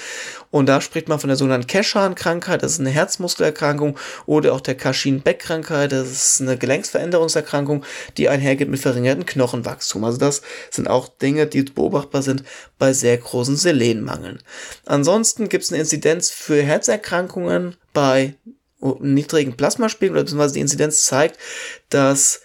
Und 0.50 0.67
da 0.67 0.81
spricht 0.81 1.09
man 1.09 1.19
von 1.21 1.29
der 1.29 1.37
sogenannten 1.37 1.67
Keshan-Krankheit, 1.67 2.62
das 2.62 2.73
ist 2.73 2.81
eine 2.81 2.91
Herzmuskelerkrankung, 2.91 3.99
oder 4.26 4.53
auch 4.53 4.61
der 4.61 4.75
Kashin-Beck-Krankheit, 4.75 5.93
das 5.93 6.11
ist 6.11 6.41
eine 6.41 6.57
Gelenksveränderungserkrankung, 6.57 7.85
die 8.17 8.29
einhergeht 8.29 8.69
mit 8.69 8.81
verringertem 8.81 9.26
Knochenwachstum. 9.26 10.05
Also 10.05 10.19
das 10.19 10.43
sind 10.71 10.88
auch 10.88 11.09
Dinge, 11.09 11.47
die 11.47 11.62
beobachtbar 11.62 12.23
sind 12.23 12.45
bei 12.79 12.93
sehr 12.93 13.17
großen 13.17 13.57
Selenmangeln. 13.57 14.41
Ansonsten 14.85 15.49
gibt 15.49 15.65
es 15.65 15.73
eine 15.73 15.81
Inzidenz 15.81 16.31
für 16.31 16.62
Herzerkrankungen 16.62 17.76
bei 17.93 18.35
niedrigen 19.00 19.57
Plasmaspiegeln, 19.57 20.23
beziehungsweise 20.23 20.55
die 20.55 20.61
Inzidenz 20.61 21.05
zeigt, 21.05 21.38
dass 21.88 22.41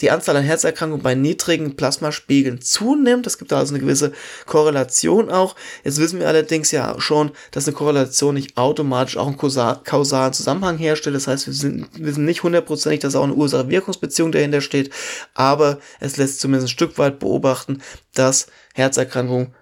die 0.00 0.10
Anzahl 0.10 0.36
an 0.36 0.44
Herzerkrankungen 0.44 1.02
bei 1.02 1.14
niedrigen 1.14 1.76
Plasmaspiegeln 1.76 2.60
zunimmt. 2.60 3.26
Es 3.26 3.38
gibt 3.38 3.52
da 3.52 3.58
also 3.58 3.74
eine 3.74 3.82
gewisse 3.82 4.12
Korrelation 4.46 5.30
auch. 5.30 5.56
Jetzt 5.84 5.98
wissen 5.98 6.20
wir 6.20 6.28
allerdings 6.28 6.70
ja 6.70 6.98
schon, 6.98 7.32
dass 7.50 7.66
eine 7.66 7.76
Korrelation 7.76 8.34
nicht 8.34 8.56
automatisch 8.56 9.16
auch 9.16 9.26
einen 9.26 9.36
kausalen 9.36 10.32
Zusammenhang 10.32 10.78
herstellt. 10.78 11.16
Das 11.16 11.26
heißt, 11.26 11.46
wir 11.46 11.54
sind, 11.54 11.88
wir 11.94 12.12
sind 12.12 12.24
nicht 12.24 12.42
hundertprozentig, 12.42 13.00
dass 13.00 13.16
auch 13.16 13.24
eine 13.24 13.34
Ursache-Wirkungsbeziehung 13.34 14.32
dahinter 14.32 14.60
steht, 14.60 14.90
aber 15.34 15.78
es 16.00 16.16
lässt 16.16 16.40
zumindest 16.40 16.66
ein 16.66 16.70
Stück 16.70 16.98
weit 16.98 17.18
beobachten, 17.18 17.82
dass 18.14 18.46
Herzerkrankungen 18.74 19.54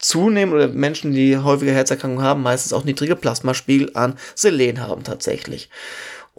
zunehmen 0.00 0.54
oder 0.54 0.68
Menschen, 0.68 1.12
die 1.12 1.36
häufige 1.36 1.72
Herzerkrankungen 1.72 2.24
haben, 2.24 2.42
meistens 2.42 2.72
auch 2.72 2.84
niedrige 2.84 3.16
Plasmaspiegel 3.16 3.90
an 3.94 4.18
Selen 4.34 4.80
haben 4.80 5.04
tatsächlich. 5.04 5.68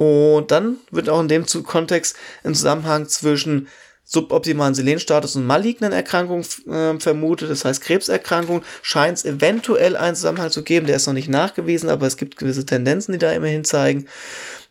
Und 0.02 0.50
dann 0.50 0.78
wird 0.90 1.10
auch 1.10 1.22
in 1.22 1.28
dem 1.28 1.46
Kontext 1.46 2.16
ein 2.44 2.56
Zusammenhang 2.56 3.08
zwischen 3.08 3.68
suboptimalen 4.04 4.74
Selenstatus 4.74 5.36
und 5.36 5.46
malignen 5.46 5.92
Erkrankungen 5.92 6.44
äh, 6.68 7.00
vermutet, 7.00 7.52
das 7.52 7.66
heißt 7.66 7.84
Krebserkrankungen, 7.84 8.64
scheint 8.82 9.20
es 9.20 9.26
eventuell 9.26 9.96
einen 9.96 10.16
Zusammenhang 10.16 10.50
zu 10.50 10.64
geben, 10.64 10.88
der 10.88 10.96
ist 10.96 11.06
noch 11.06 11.14
nicht 11.14 11.30
nachgewiesen, 11.30 11.88
aber 11.88 12.08
es 12.08 12.18
gibt 12.18 12.38
gewisse 12.38 12.66
Tendenzen, 12.66 13.12
die 13.12 13.20
da 13.20 13.32
immerhin 13.32 13.64
zeigen. 13.64 14.08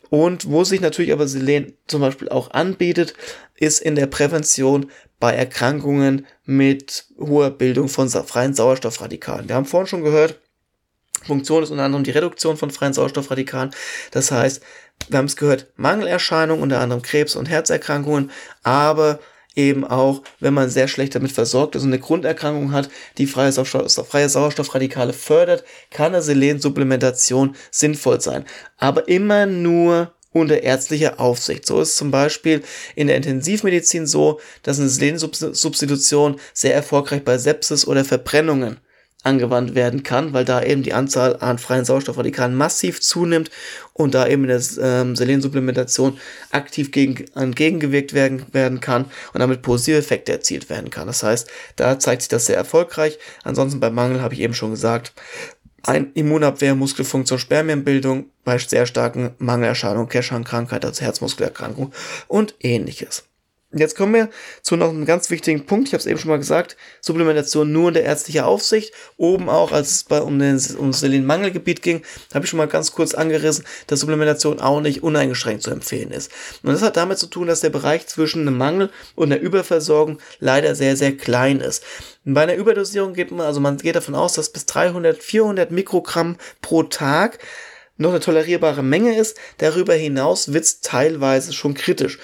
Und 0.09 0.51
wo 0.51 0.65
sich 0.65 0.81
natürlich 0.81 1.13
aber 1.13 1.29
Selen 1.29 1.75
zum 1.87 2.01
Beispiel 2.01 2.29
auch 2.29 2.51
anbietet, 2.51 3.15
ist 3.55 3.81
in 3.81 3.95
der 3.95 4.09
Prävention 4.09 4.91
bei 5.21 5.33
Erkrankungen 5.33 6.27
mit 6.45 7.05
hoher 7.21 7.51
Bildung 7.51 7.89
von 7.89 8.09
freien 8.09 8.55
Sauerstoffradikalen. 8.55 9.49
Wir 9.49 9.55
haben 9.55 9.65
vorhin 9.65 9.87
schon 9.87 10.03
gehört, 10.03 10.41
Funktion 11.25 11.63
ist 11.63 11.71
unter 11.71 11.85
anderem 11.85 12.05
die 12.05 12.11
Reduktion 12.11 12.57
von 12.57 12.71
freien 12.71 12.93
Sauerstoffradikalen. 12.93 13.71
Das 14.11 14.31
heißt, 14.31 14.63
wir 15.09 15.19
haben 15.19 15.27
es 15.27 15.37
gehört, 15.37 15.67
Mangelerscheinungen, 15.77 16.63
unter 16.63 16.81
anderem 16.81 17.03
Krebs 17.03 17.37
und 17.37 17.49
Herzerkrankungen, 17.49 18.31
aber 18.63 19.21
eben 19.57 19.85
auch, 19.85 20.23
wenn 20.39 20.55
man 20.55 20.71
sehr 20.71 20.89
schlecht 20.89 21.15
damit 21.15 21.33
versorgt 21.33 21.75
ist 21.75 21.83
und 21.83 21.89
eine 21.89 21.99
Grunderkrankung 21.99 22.73
hat, 22.73 22.89
die 23.19 23.27
freie, 23.27 23.53
Sauerstoff, 23.53 24.09
freie 24.09 24.29
Sauerstoffradikale 24.29 25.13
fördert, 25.13 25.65
kann 25.91 26.15
eine 26.15 26.23
Selensupplementation 26.23 27.57
sinnvoll 27.71 28.21
sein. 28.21 28.45
Aber 28.79 29.09
immer 29.09 29.47
nur 29.47 30.13
unter 30.33 30.63
ärztlicher 30.63 31.19
Aufsicht. 31.19 31.67
So 31.67 31.81
ist 31.81 31.97
zum 31.97 32.13
Beispiel 32.13 32.63
in 32.95 33.09
der 33.09 33.17
Intensivmedizin 33.17 34.07
so, 34.07 34.41
dass 34.63 34.79
eine 34.79 34.89
Selensubstitution 34.89 36.37
sehr 36.55 36.75
erfolgreich 36.75 37.25
bei 37.25 37.37
Sepsis 37.37 37.87
oder 37.87 38.05
Verbrennungen 38.05 38.79
angewandt 39.23 39.75
werden 39.75 40.03
kann, 40.03 40.33
weil 40.33 40.45
da 40.45 40.63
eben 40.63 40.83
die 40.83 40.95
Anzahl 40.95 41.37
an 41.41 41.59
freien 41.59 41.85
Sauerstoffradikalen 41.85 42.55
massiv 42.55 43.01
zunimmt 43.01 43.51
und 43.93 44.15
da 44.15 44.27
eben 44.27 44.45
in 44.45 44.49
der 44.49 44.63
ähm, 44.81 45.15
Selensupplementation 45.15 46.19
aktiv 46.51 46.91
gegen, 46.91 47.27
entgegengewirkt 47.35 48.15
werden, 48.15 48.47
werden 48.53 48.81
kann 48.81 49.05
und 49.35 49.41
damit 49.41 49.63
positive 49.63 49.99
Effekte 49.99 50.33
erzielt 50.33 50.71
werden 50.71 50.91
kann. 50.91 51.07
Das 51.07 51.23
heißt, 51.23 51.51
da 51.77 51.99
zeigt 51.99 52.23
sich 52.23 52.29
das 52.29 52.47
sehr 52.47 52.57
erfolgreich. 52.57 53.19
Ansonsten 53.45 53.81
beim 53.81 53.95
Mangel 53.95 54.23
habe 54.23 54.35
ich 54.35 54.41
eben 54.41 54.55
schon 54.55 54.71
gesagt, 54.71 55.13
ein 55.83 56.13
Immunabwehr, 56.13 56.75
Muskelfunktion, 56.75 57.39
Spermienbildung 57.39 58.31
bei 58.45 58.59
sehr 58.59 58.87
starken 58.87 59.35
Mangelerscheinungen, 59.39 60.09
Keshan-Krankheit, 60.09 60.85
also 60.85 61.03
Herzmuskelerkrankung 61.03 61.93
und 62.29 62.55
ähnliches. 62.61 63.30
Jetzt 63.73 63.97
kommen 63.97 64.15
wir 64.15 64.31
zu 64.63 64.75
noch 64.75 64.89
einem 64.89 65.07
ganz 65.07 65.31
wichtigen 65.31 65.65
Punkt. 65.65 65.87
Ich 65.87 65.95
habe 65.95 66.01
es 66.01 66.07
eben 66.07 66.19
schon 66.19 66.31
mal 66.31 66.39
gesagt. 66.39 66.77
Supplementation 67.01 67.71
nur 67.71 67.87
unter 67.87 68.01
ärztlicher 68.01 68.49
Aufsicht. 68.49 68.93
Oben 69.17 69.49
auch, 69.49 69.71
als 69.71 69.91
es 69.91 70.05
bei, 70.05 70.21
um, 70.21 70.41
den, 70.41 70.61
um 70.77 70.91
das 70.91 70.99
Selenmangelgebiet 71.01 71.81
ging, 71.81 72.03
habe 72.35 72.45
ich 72.45 72.51
schon 72.51 72.57
mal 72.57 72.67
ganz 72.67 72.91
kurz 72.91 73.15
angerissen, 73.15 73.65
dass 73.87 74.01
Supplementation 74.01 74.59
auch 74.59 74.81
nicht 74.81 75.05
uneingeschränkt 75.05 75.63
zu 75.63 75.71
empfehlen 75.71 76.11
ist. 76.11 76.33
Und 76.65 76.73
das 76.73 76.83
hat 76.83 76.97
damit 76.97 77.19
zu 77.19 77.29
tun, 77.29 77.47
dass 77.47 77.61
der 77.61 77.71
Bereich 77.71 78.09
zwischen 78.09 78.41
einem 78.41 78.59
Mangel 78.59 78.91
und 79.15 79.33
einer 79.33 79.41
Überversorgung 79.41 80.19
leider 80.41 80.75
sehr, 80.75 80.97
sehr 80.97 81.17
klein 81.17 81.61
ist. 81.61 81.85
Bei 82.25 82.43
einer 82.43 82.57
Überdosierung 82.57 83.15
geht 83.15 83.31
man, 83.31 83.47
also 83.47 83.61
man 83.61 83.77
geht 83.77 83.95
davon 83.95 84.17
aus, 84.17 84.33
dass 84.33 84.51
bis 84.51 84.67
300, 84.67 85.23
400 85.23 85.71
Mikrogramm 85.71 86.39
pro 86.61 86.83
Tag 86.83 87.39
noch 88.01 88.11
eine 88.11 88.21
tolerierbare 88.21 88.83
Menge 88.83 89.17
ist. 89.17 89.39
Darüber 89.59 89.95
hinaus 89.95 90.53
wird 90.53 90.65
es 90.65 90.81
teilweise 90.81 91.53
schon 91.53 91.75
kritisch. 91.75 92.19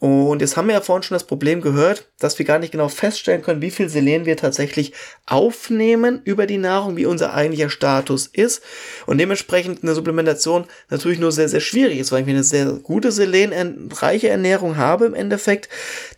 Und 0.00 0.40
jetzt 0.40 0.56
haben 0.56 0.68
wir 0.68 0.74
ja 0.74 0.80
vorhin 0.80 1.02
schon 1.02 1.16
das 1.16 1.24
Problem 1.24 1.60
gehört, 1.60 2.06
dass 2.20 2.38
wir 2.38 2.46
gar 2.46 2.60
nicht 2.60 2.70
genau 2.70 2.88
feststellen 2.88 3.42
können, 3.42 3.62
wie 3.62 3.72
viel 3.72 3.88
Selen 3.88 4.26
wir 4.26 4.36
tatsächlich 4.36 4.92
aufnehmen 5.26 6.20
über 6.24 6.46
die 6.46 6.58
Nahrung, 6.58 6.96
wie 6.96 7.06
unser 7.06 7.34
eigentlicher 7.34 7.68
Status 7.68 8.28
ist. 8.28 8.62
Und 9.06 9.18
dementsprechend 9.18 9.82
eine 9.82 9.94
Supplementation 9.94 10.66
natürlich 10.88 11.18
nur 11.18 11.32
sehr, 11.32 11.48
sehr 11.48 11.60
schwierig 11.60 11.98
ist, 11.98 12.12
weil 12.12 12.22
ich 12.22 12.28
eine 12.28 12.44
sehr 12.44 12.66
gute 12.66 13.10
selenreiche 13.10 14.28
Ernährung 14.28 14.76
habe 14.76 15.06
im 15.06 15.14
Endeffekt, 15.14 15.68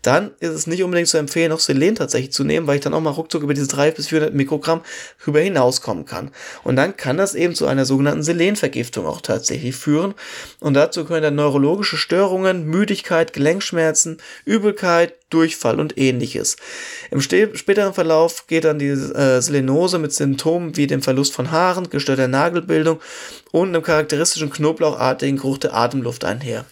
dann 0.02 0.32
ist 0.40 0.50
es 0.50 0.66
nicht 0.66 0.82
unbedingt 0.82 1.08
zu 1.08 1.16
empfehlen, 1.16 1.52
auch 1.52 1.60
Selen 1.60 1.94
tatsächlich 1.94 2.32
zu 2.32 2.44
nehmen, 2.44 2.66
weil 2.66 2.76
ich 2.76 2.82
dann 2.82 2.94
auch 2.94 3.00
mal 3.00 3.10
ruckzuck 3.10 3.42
über 3.42 3.54
diese 3.54 3.68
300 3.68 3.96
bis 3.96 4.08
400 4.08 4.34
Mikrogramm 4.34 4.82
rüber 5.26 5.40
hinauskommen 5.40 6.04
kann. 6.04 6.32
Und 6.64 6.76
dann 6.76 6.98
kann 6.98 7.16
das 7.16 7.34
eben 7.34 7.54
zu 7.54 7.66
einer 7.66 7.86
sogenannten 7.86 8.22
Selenvergiftung 8.22 9.06
auch 9.06 9.22
tatsächlich 9.22 9.74
führen. 9.74 10.14
Und 10.60 10.74
dazu 10.74 11.06
können 11.06 11.22
dann 11.22 11.34
neurologische 11.34 11.96
Störungen, 11.96 12.66
Müdigkeit, 12.66 13.32
Gelenkschmerzen, 13.32 13.69
Kopfschmerzen, 13.70 14.18
Übelkeit, 14.44 15.14
Durchfall 15.30 15.78
und 15.78 15.96
ähnliches. 15.96 16.56
Im 17.10 17.20
späteren 17.20 17.94
Verlauf 17.94 18.48
geht 18.48 18.64
dann 18.64 18.80
die 18.80 18.88
äh, 18.88 19.40
Selenose 19.40 19.98
mit 19.98 20.12
Symptomen 20.12 20.76
wie 20.76 20.88
dem 20.88 21.02
Verlust 21.02 21.32
von 21.32 21.52
Haaren, 21.52 21.88
gestörter 21.88 22.26
Nagelbildung 22.26 23.00
und 23.52 23.68
einem 23.68 23.82
charakteristischen 23.82 24.50
knoblauchartigen 24.50 25.36
Geruch 25.36 25.58
der 25.58 25.74
Atemluft 25.74 26.24
einher. 26.24 26.64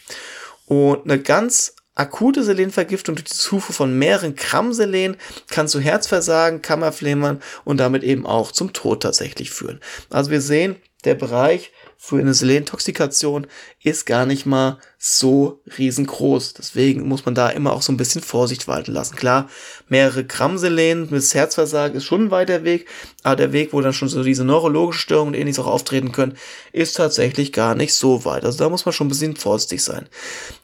Und 0.67 1.05
eine 1.05 1.21
ganz 1.21 1.75
akute 1.95 2.43
Selenvergiftung 2.43 3.15
durch 3.15 3.25
die 3.25 3.35
Zufuhr 3.35 3.75
von 3.75 3.97
mehreren 3.97 4.35
Gramm 4.35 4.73
Selen 4.73 5.17
kann 5.49 5.69
zu 5.69 5.81
Herzversagen, 5.81 6.63
Kammerflimmern 6.63 7.41
und 7.65 7.79
damit 7.79 8.03
eben 8.03 8.27
auch 8.27 8.51
zum 8.51 8.73
Tod 8.73 9.03
tatsächlich 9.03 9.51
führen. 9.51 9.81
Also 10.11 10.31
wir 10.31 10.41
sehen, 10.41 10.77
der 11.05 11.15
Bereich 11.15 11.71
für 11.97 12.19
eine 12.19 12.35
Selentoxikation 12.35 13.47
ist 13.83 14.05
gar 14.05 14.27
nicht 14.27 14.47
mal 14.47 14.79
so 14.99 15.63
riesengroß. 15.79 16.55
Deswegen 16.55 17.07
muss 17.07 17.25
man 17.25 17.37
da 17.37 17.51
immer 17.51 17.73
auch 17.73 17.83
so 17.83 17.93
ein 17.93 17.97
bisschen 17.97 18.23
Vorsicht 18.23 18.67
walten 18.67 18.93
lassen. 18.93 19.15
Klar, 19.15 19.49
mehrere 19.89 20.25
Gramm 20.25 20.59
Selen 20.59 21.09
bis 21.09 21.35
Herzversagen 21.35 21.97
ist 21.97 22.05
schon 22.05 22.27
ein 22.27 22.31
weiter 22.33 22.65
Weg, 22.65 22.89
aber 23.23 23.37
der 23.37 23.53
Weg, 23.53 23.73
wo 23.73 23.81
dann 23.81 23.93
schon 23.93 24.09
so 24.09 24.25
diese 24.25 24.45
neurologische 24.45 25.01
Störungen 25.01 25.35
und 25.35 25.41
ähnliches 25.41 25.61
auch 25.61 25.69
auftreten 25.69 26.11
können, 26.11 26.37
ist 26.73 26.97
tatsächlich 26.97 27.53
gar 27.53 27.77
nicht 27.77 27.95
so 27.95 28.25
weit. 28.25 28.45
Also 28.45 28.59
da 28.59 28.69
muss 28.69 28.85
man 28.85 28.93
schon 28.93 29.07
ein 29.07 29.11
bisschen 29.11 29.37
vorsichtig 29.37 29.85
sein. 29.85 30.09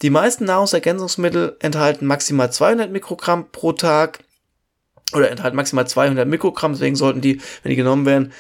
Die 0.02 0.10
meisten 0.10 0.44
Nahrungsergänzungsmittel 0.44 1.56
enthalten 1.60 2.06
maximal 2.06 2.52
200 2.52 2.90
Mikrogramm 2.90 3.50
pro 3.52 3.72
Tag 3.72 4.18
oder 5.12 5.30
enthalten 5.30 5.56
maximal 5.56 5.86
200 5.86 6.26
Mikrogramm, 6.26 6.72
deswegen 6.72 6.96
sollten 6.96 7.20
die, 7.20 7.40
wenn 7.62 7.70
die 7.70 7.76
genommen 7.76 8.06
werden, 8.06 8.32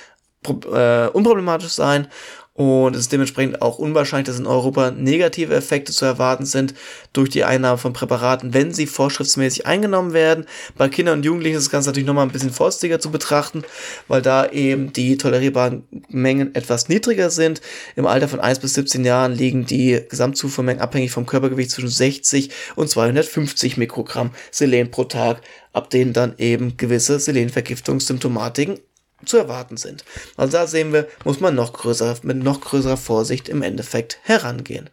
äh, 0.48 1.08
unproblematisch 1.08 1.72
sein 1.72 2.08
und 2.56 2.94
es 2.94 3.02
ist 3.02 3.12
dementsprechend 3.12 3.62
auch 3.62 3.78
unwahrscheinlich, 3.80 4.28
dass 4.28 4.38
in 4.38 4.46
Europa 4.46 4.92
negative 4.92 5.52
Effekte 5.52 5.90
zu 5.90 6.04
erwarten 6.04 6.46
sind 6.46 6.72
durch 7.12 7.28
die 7.28 7.42
Einnahme 7.42 7.78
von 7.78 7.92
Präparaten, 7.92 8.54
wenn 8.54 8.72
sie 8.72 8.86
vorschriftsmäßig 8.86 9.66
eingenommen 9.66 10.12
werden. 10.12 10.46
Bei 10.76 10.88
Kindern 10.88 11.18
und 11.18 11.24
Jugendlichen 11.24 11.56
ist 11.56 11.64
das 11.64 11.72
Ganze 11.72 11.88
natürlich 11.88 12.06
nochmal 12.06 12.24
ein 12.24 12.30
bisschen 12.30 12.52
vorsichtiger 12.52 13.00
zu 13.00 13.10
betrachten, 13.10 13.64
weil 14.06 14.22
da 14.22 14.46
eben 14.46 14.92
die 14.92 15.18
tolerierbaren 15.18 15.82
Mengen 16.08 16.54
etwas 16.54 16.88
niedriger 16.88 17.28
sind. 17.30 17.60
Im 17.96 18.06
Alter 18.06 18.28
von 18.28 18.38
1 18.38 18.60
bis 18.60 18.74
17 18.74 19.04
Jahren 19.04 19.32
liegen 19.32 19.66
die 19.66 20.00
Gesamtzufuhrmengen 20.08 20.80
abhängig 20.80 21.10
vom 21.10 21.26
Körpergewicht 21.26 21.72
zwischen 21.72 21.88
60 21.88 22.50
und 22.76 22.88
250 22.88 23.78
Mikrogramm 23.78 24.30
Selen 24.52 24.92
pro 24.92 25.02
Tag, 25.02 25.40
ab 25.72 25.90
denen 25.90 26.12
dann 26.12 26.34
eben 26.38 26.76
gewisse 26.76 27.18
Selenvergiftungssymptomatiken 27.18 28.78
zu 29.26 29.36
erwarten 29.36 29.76
sind. 29.76 30.04
Also 30.36 30.52
da 30.52 30.66
sehen 30.66 30.92
wir, 30.92 31.08
muss 31.24 31.40
man 31.40 31.54
noch 31.54 31.72
größer, 31.72 32.16
mit 32.22 32.38
noch 32.38 32.60
größerer 32.60 32.96
Vorsicht 32.96 33.48
im 33.48 33.62
Endeffekt 33.62 34.18
herangehen. 34.22 34.90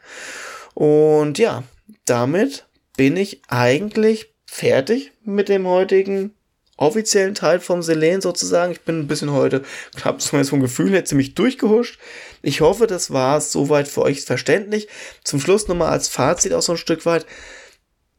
Und 0.74 1.38
ja, 1.38 1.64
damit 2.06 2.66
bin 2.98 3.18
ich 3.18 3.42
eigentlich 3.48 4.34
fertig 4.46 5.12
mit 5.24 5.50
dem 5.50 5.68
heutigen 5.68 6.34
offiziellen 6.82 7.36
Teil 7.36 7.60
vom 7.60 7.84
Selen 7.84 8.22
sozusagen. 8.22 8.72
Ich 8.72 8.82
bin 8.82 9.00
ein 9.00 9.08
bisschen 9.08 9.32
heute, 9.32 9.64
habe 10.04 10.18
zumindest 10.18 10.50
vom 10.50 10.62
Gefühl 10.62 10.90
her 10.90 11.06
ziemlich 11.06 11.36
durchgehuscht. 11.36 12.00
Ich 12.42 12.62
hoffe, 12.62 12.88
das 12.88 13.12
war 13.12 13.40
soweit 13.40 13.88
für 13.88 14.02
euch 14.02 14.22
verständlich. 14.22 14.88
Zum 15.24 15.40
Schluss 15.40 15.68
nochmal 15.68 15.92
als 15.92 16.08
Fazit 16.08 16.54
auch 16.54 16.62
so 16.62 16.74
ein 16.74 16.78
Stück 16.78 17.06
weit. 17.06 17.26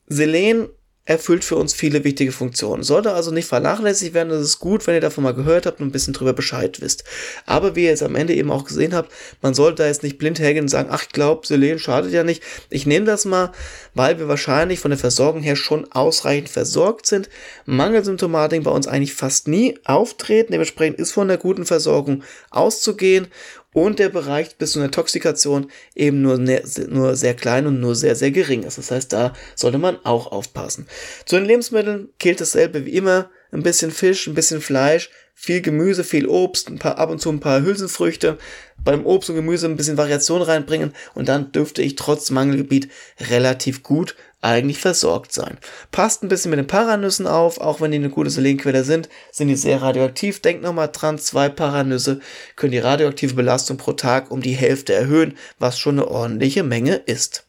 Selen 0.07 0.68
erfüllt 1.04 1.44
für 1.44 1.56
uns 1.56 1.74
viele 1.74 2.04
wichtige 2.04 2.30
Funktionen. 2.30 2.84
Sollte 2.84 3.12
also 3.12 3.32
nicht 3.32 3.48
vernachlässigt 3.48 4.14
werden. 4.14 4.30
Es 4.30 4.42
ist 4.42 4.60
gut, 4.60 4.86
wenn 4.86 4.94
ihr 4.94 5.00
davon 5.00 5.24
mal 5.24 5.34
gehört 5.34 5.66
habt 5.66 5.80
und 5.80 5.88
ein 5.88 5.92
bisschen 5.92 6.14
drüber 6.14 6.32
Bescheid 6.32 6.80
wisst. 6.80 7.02
Aber 7.44 7.74
wie 7.74 7.84
ihr 7.84 7.90
jetzt 7.90 8.04
am 8.04 8.14
Ende 8.14 8.34
eben 8.34 8.52
auch 8.52 8.64
gesehen 8.64 8.94
habt, 8.94 9.10
man 9.40 9.52
sollte 9.52 9.82
da 9.82 9.88
jetzt 9.88 10.04
nicht 10.04 10.18
blind 10.18 10.38
hergehen 10.38 10.64
und 10.64 10.68
sagen, 10.68 10.90
ach, 10.92 11.02
ich 11.02 11.08
glaube, 11.08 11.46
Selen 11.46 11.80
schadet 11.80 12.12
ja 12.12 12.22
nicht. 12.22 12.42
Ich 12.70 12.86
nehme 12.86 13.04
das 13.04 13.24
mal, 13.24 13.50
weil 13.94 14.20
wir 14.20 14.28
wahrscheinlich 14.28 14.78
von 14.78 14.92
der 14.92 14.98
Versorgung 14.98 15.42
her 15.42 15.56
schon 15.56 15.90
ausreichend 15.90 16.48
versorgt 16.48 17.06
sind. 17.06 17.28
Mangelsymptomatik 17.66 18.62
bei 18.62 18.70
uns 18.70 18.86
eigentlich 18.86 19.14
fast 19.14 19.48
nie 19.48 19.76
auftreten. 19.84 20.52
Dementsprechend 20.52 21.00
ist 21.00 21.10
von 21.10 21.26
der 21.26 21.36
guten 21.36 21.66
Versorgung 21.66 22.22
auszugehen 22.50 23.26
und 23.74 23.98
der 23.98 24.08
Bereich 24.08 24.56
bis 24.56 24.72
zu 24.72 24.80
einer 24.80 24.90
Toxikation 24.90 25.70
eben 25.94 26.22
nur, 26.22 26.38
ne, 26.38 26.62
nur 26.88 27.16
sehr 27.16 27.35
klein 27.35 27.66
und 27.66 27.80
nur 27.80 27.94
sehr, 27.94 28.14
sehr 28.14 28.30
gering 28.30 28.62
ist. 28.64 28.78
Das 28.78 28.90
heißt, 28.90 29.12
da 29.12 29.32
sollte 29.56 29.78
man 29.78 29.98
auch 30.04 30.30
aufpassen. 30.30 30.87
Zu 31.24 31.37
den 31.37 31.46
Lebensmitteln 31.46 32.11
gilt 32.18 32.40
dasselbe 32.40 32.85
wie 32.85 32.94
immer. 32.94 33.30
Ein 33.50 33.62
bisschen 33.62 33.90
Fisch, 33.90 34.26
ein 34.26 34.35
bisschen 34.35 34.62
Fleisch, 34.62 35.11
viel 35.35 35.61
Gemüse, 35.61 36.04
viel 36.04 36.26
Obst, 36.26 36.68
ein 36.68 36.78
paar, 36.78 36.98
ab 36.98 37.11
und 37.11 37.20
zu 37.20 37.30
ein 37.30 37.40
paar 37.40 37.62
Hülsenfrüchte. 37.62 38.38
Beim 38.82 39.04
Obst 39.04 39.28
und 39.30 39.37
Gemüse 39.37 39.66
ein 39.66 39.76
bisschen 39.76 39.98
Variation 39.98 40.42
reinbringen 40.42 40.92
und 41.14 41.28
dann 41.28 41.52
dürfte 41.52 41.82
ich 41.82 41.96
trotz 41.96 42.30
Mangelgebiet 42.30 42.88
relativ 43.30 43.82
gut 43.82 44.16
eigentlich 44.42 44.78
versorgt 44.78 45.33
sein. 45.33 45.59
Passt 45.92 46.22
ein 46.22 46.28
bisschen 46.28 46.50
mit 46.50 46.59
den 46.59 46.66
Paranüssen 46.66 47.26
auf, 47.26 47.59
auch 47.59 47.81
wenn 47.81 47.92
die 47.92 47.98
eine 47.98 48.11
gute 48.11 48.28
Selenquelle 48.28 48.85
sind, 48.85 49.09
sind 49.31 49.48
die 49.48 49.57
sehr 49.57 49.81
radioaktiv. 49.81 50.42
Denkt 50.42 50.62
nochmal 50.62 50.90
dran, 50.92 51.18
zwei 51.18 51.48
Paranüsse 51.48 52.20
können 52.57 52.72
die 52.72 52.78
radioaktive 52.78 53.35
Belastung 53.35 53.76
pro 53.76 53.92
Tag 53.92 54.31
um 54.31 54.42
die 54.42 54.52
Hälfte 54.52 54.92
erhöhen, 54.92 55.38
was 55.59 55.78
schon 55.78 55.98
eine 55.98 56.09
ordentliche 56.09 56.64
Menge 56.64 56.96
ist. 56.96 57.46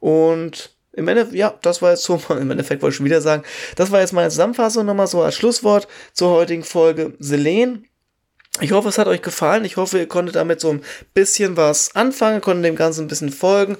Und 0.00 0.76
im 0.92 1.06
Endeffekt, 1.08 1.36
ja, 1.36 1.54
das 1.62 1.80
war 1.80 1.90
jetzt 1.90 2.02
so, 2.02 2.20
im 2.30 2.50
Endeffekt 2.50 2.82
wollte 2.82 2.92
ich 2.92 2.96
schon 2.96 3.06
wieder 3.06 3.20
sagen, 3.20 3.44
das 3.76 3.92
war 3.92 4.00
jetzt 4.00 4.12
meine 4.12 4.30
Zusammenfassung 4.30 4.84
nochmal 4.84 5.06
so 5.06 5.22
als 5.22 5.36
Schlusswort 5.36 5.86
zur 6.12 6.30
heutigen 6.30 6.64
Folge 6.64 7.14
Selen. 7.20 7.86
Ich 8.62 8.72
hoffe, 8.72 8.88
es 8.88 8.96
hat 8.96 9.06
euch 9.06 9.20
gefallen. 9.20 9.66
Ich 9.66 9.76
hoffe, 9.76 9.98
ihr 9.98 10.08
konntet 10.08 10.36
damit 10.36 10.60
so 10.60 10.70
ein 10.70 10.82
bisschen 11.12 11.58
was 11.58 11.94
anfangen, 11.94 12.40
konntet 12.40 12.64
dem 12.64 12.76
Ganzen 12.76 13.04
ein 13.04 13.08
bisschen 13.08 13.30
folgen 13.30 13.76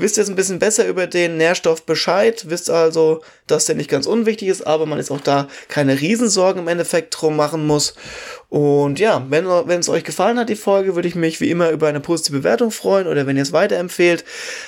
wisst 0.00 0.16
jetzt 0.16 0.28
ein 0.28 0.36
bisschen 0.36 0.58
besser 0.58 0.86
über 0.86 1.06
den 1.06 1.36
Nährstoff 1.36 1.84
Bescheid, 1.84 2.46
wisst 2.48 2.70
also, 2.70 3.22
dass 3.46 3.66
der 3.66 3.74
nicht 3.74 3.90
ganz 3.90 4.06
unwichtig 4.06 4.48
ist, 4.48 4.66
aber 4.66 4.86
man 4.86 4.98
ist 4.98 5.10
auch 5.10 5.20
da 5.20 5.48
keine 5.68 6.00
Riesensorgen 6.00 6.62
im 6.62 6.68
Endeffekt 6.68 7.14
drum 7.18 7.36
machen 7.36 7.66
muss. 7.66 7.94
Und 8.50 8.98
ja, 8.98 9.24
wenn, 9.28 9.46
es 9.46 9.88
euch 9.88 10.02
gefallen 10.02 10.36
hat, 10.36 10.48
die 10.48 10.56
Folge, 10.56 10.96
würde 10.96 11.06
ich 11.06 11.14
mich 11.14 11.40
wie 11.40 11.50
immer 11.50 11.70
über 11.70 11.86
eine 11.86 12.00
positive 12.00 12.38
Bewertung 12.38 12.72
freuen 12.72 13.06
oder 13.06 13.24
wenn 13.26 13.36
ihr 13.36 13.44
es 13.44 13.52
weiterempfehlt. 13.52 14.24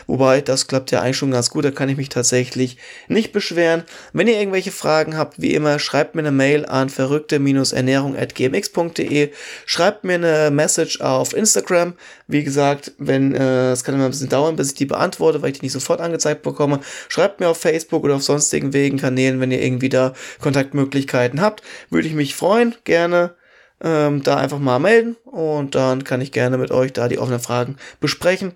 Wobei, 0.06 0.40
das 0.40 0.68
klappt 0.68 0.92
ja 0.92 1.00
eigentlich 1.00 1.16
schon 1.16 1.32
ganz 1.32 1.50
gut, 1.50 1.64
da 1.64 1.72
kann 1.72 1.88
ich 1.88 1.96
mich 1.96 2.08
tatsächlich 2.08 2.76
nicht 3.08 3.32
beschweren. 3.32 3.82
Wenn 4.12 4.28
ihr 4.28 4.38
irgendwelche 4.38 4.70
Fragen 4.70 5.16
habt, 5.16 5.42
wie 5.42 5.54
immer, 5.54 5.80
schreibt 5.80 6.14
mir 6.14 6.20
eine 6.20 6.30
Mail 6.30 6.64
an 6.64 6.90
verrückte-ernährung.gmx.de, 6.90 9.32
schreibt 9.66 10.04
mir 10.04 10.14
eine 10.14 10.52
Message 10.52 11.00
auf 11.00 11.34
Instagram. 11.34 11.94
Wie 12.28 12.44
gesagt, 12.44 12.92
wenn, 12.98 13.34
äh, 13.34 13.72
es 13.72 13.82
kann 13.82 13.96
immer 13.96 14.04
ein 14.04 14.12
bisschen 14.12 14.28
dauern, 14.28 14.54
bis 14.54 14.68
ich 14.68 14.74
die 14.74 14.86
beantworte, 14.86 15.21
weil 15.22 15.50
ich 15.50 15.60
die 15.60 15.66
nicht 15.66 15.72
sofort 15.72 16.00
angezeigt 16.00 16.42
bekomme. 16.42 16.80
Schreibt 17.08 17.40
mir 17.40 17.48
auf 17.48 17.58
Facebook 17.58 18.04
oder 18.04 18.16
auf 18.16 18.22
sonstigen 18.22 18.72
Wegen, 18.72 18.98
Kanälen, 18.98 19.40
wenn 19.40 19.50
ihr 19.50 19.62
irgendwie 19.62 19.88
da 19.88 20.14
Kontaktmöglichkeiten 20.40 21.40
habt. 21.40 21.62
Würde 21.90 22.08
ich 22.08 22.14
mich 22.14 22.34
freuen, 22.34 22.74
gerne 22.84 23.34
ähm, 23.82 24.22
da 24.22 24.36
einfach 24.36 24.58
mal 24.58 24.78
melden 24.78 25.16
und 25.24 25.74
dann 25.74 26.04
kann 26.04 26.20
ich 26.20 26.32
gerne 26.32 26.58
mit 26.58 26.70
euch 26.70 26.92
da 26.92 27.08
die 27.08 27.18
offenen 27.18 27.40
Fragen 27.40 27.76
besprechen. 28.00 28.52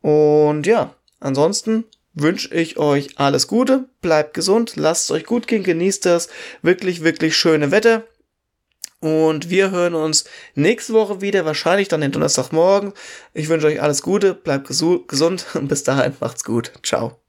Und 0.00 0.66
ja, 0.66 0.94
ansonsten 1.18 1.84
wünsche 2.14 2.54
ich 2.54 2.78
euch 2.78 3.18
alles 3.18 3.46
Gute, 3.46 3.86
bleibt 4.00 4.34
gesund, 4.34 4.74
lasst 4.76 5.04
es 5.04 5.10
euch 5.10 5.24
gut 5.24 5.46
gehen, 5.46 5.62
genießt 5.62 6.06
das 6.06 6.28
wirklich, 6.62 7.02
wirklich 7.02 7.36
schöne 7.36 7.70
Wetter. 7.70 8.04
Und 9.00 9.48
wir 9.48 9.70
hören 9.70 9.94
uns 9.94 10.24
nächste 10.54 10.92
Woche 10.92 11.20
wieder, 11.22 11.44
wahrscheinlich 11.46 11.88
dann 11.88 12.02
den 12.02 12.12
Donnerstagmorgen. 12.12 12.92
Ich 13.32 13.48
wünsche 13.48 13.66
euch 13.66 13.80
alles 13.80 14.02
Gute, 14.02 14.34
bleibt 14.34 14.68
gesund 14.68 15.46
und 15.54 15.68
bis 15.68 15.84
dahin 15.84 16.14
macht's 16.20 16.44
gut. 16.44 16.72
Ciao. 16.82 17.20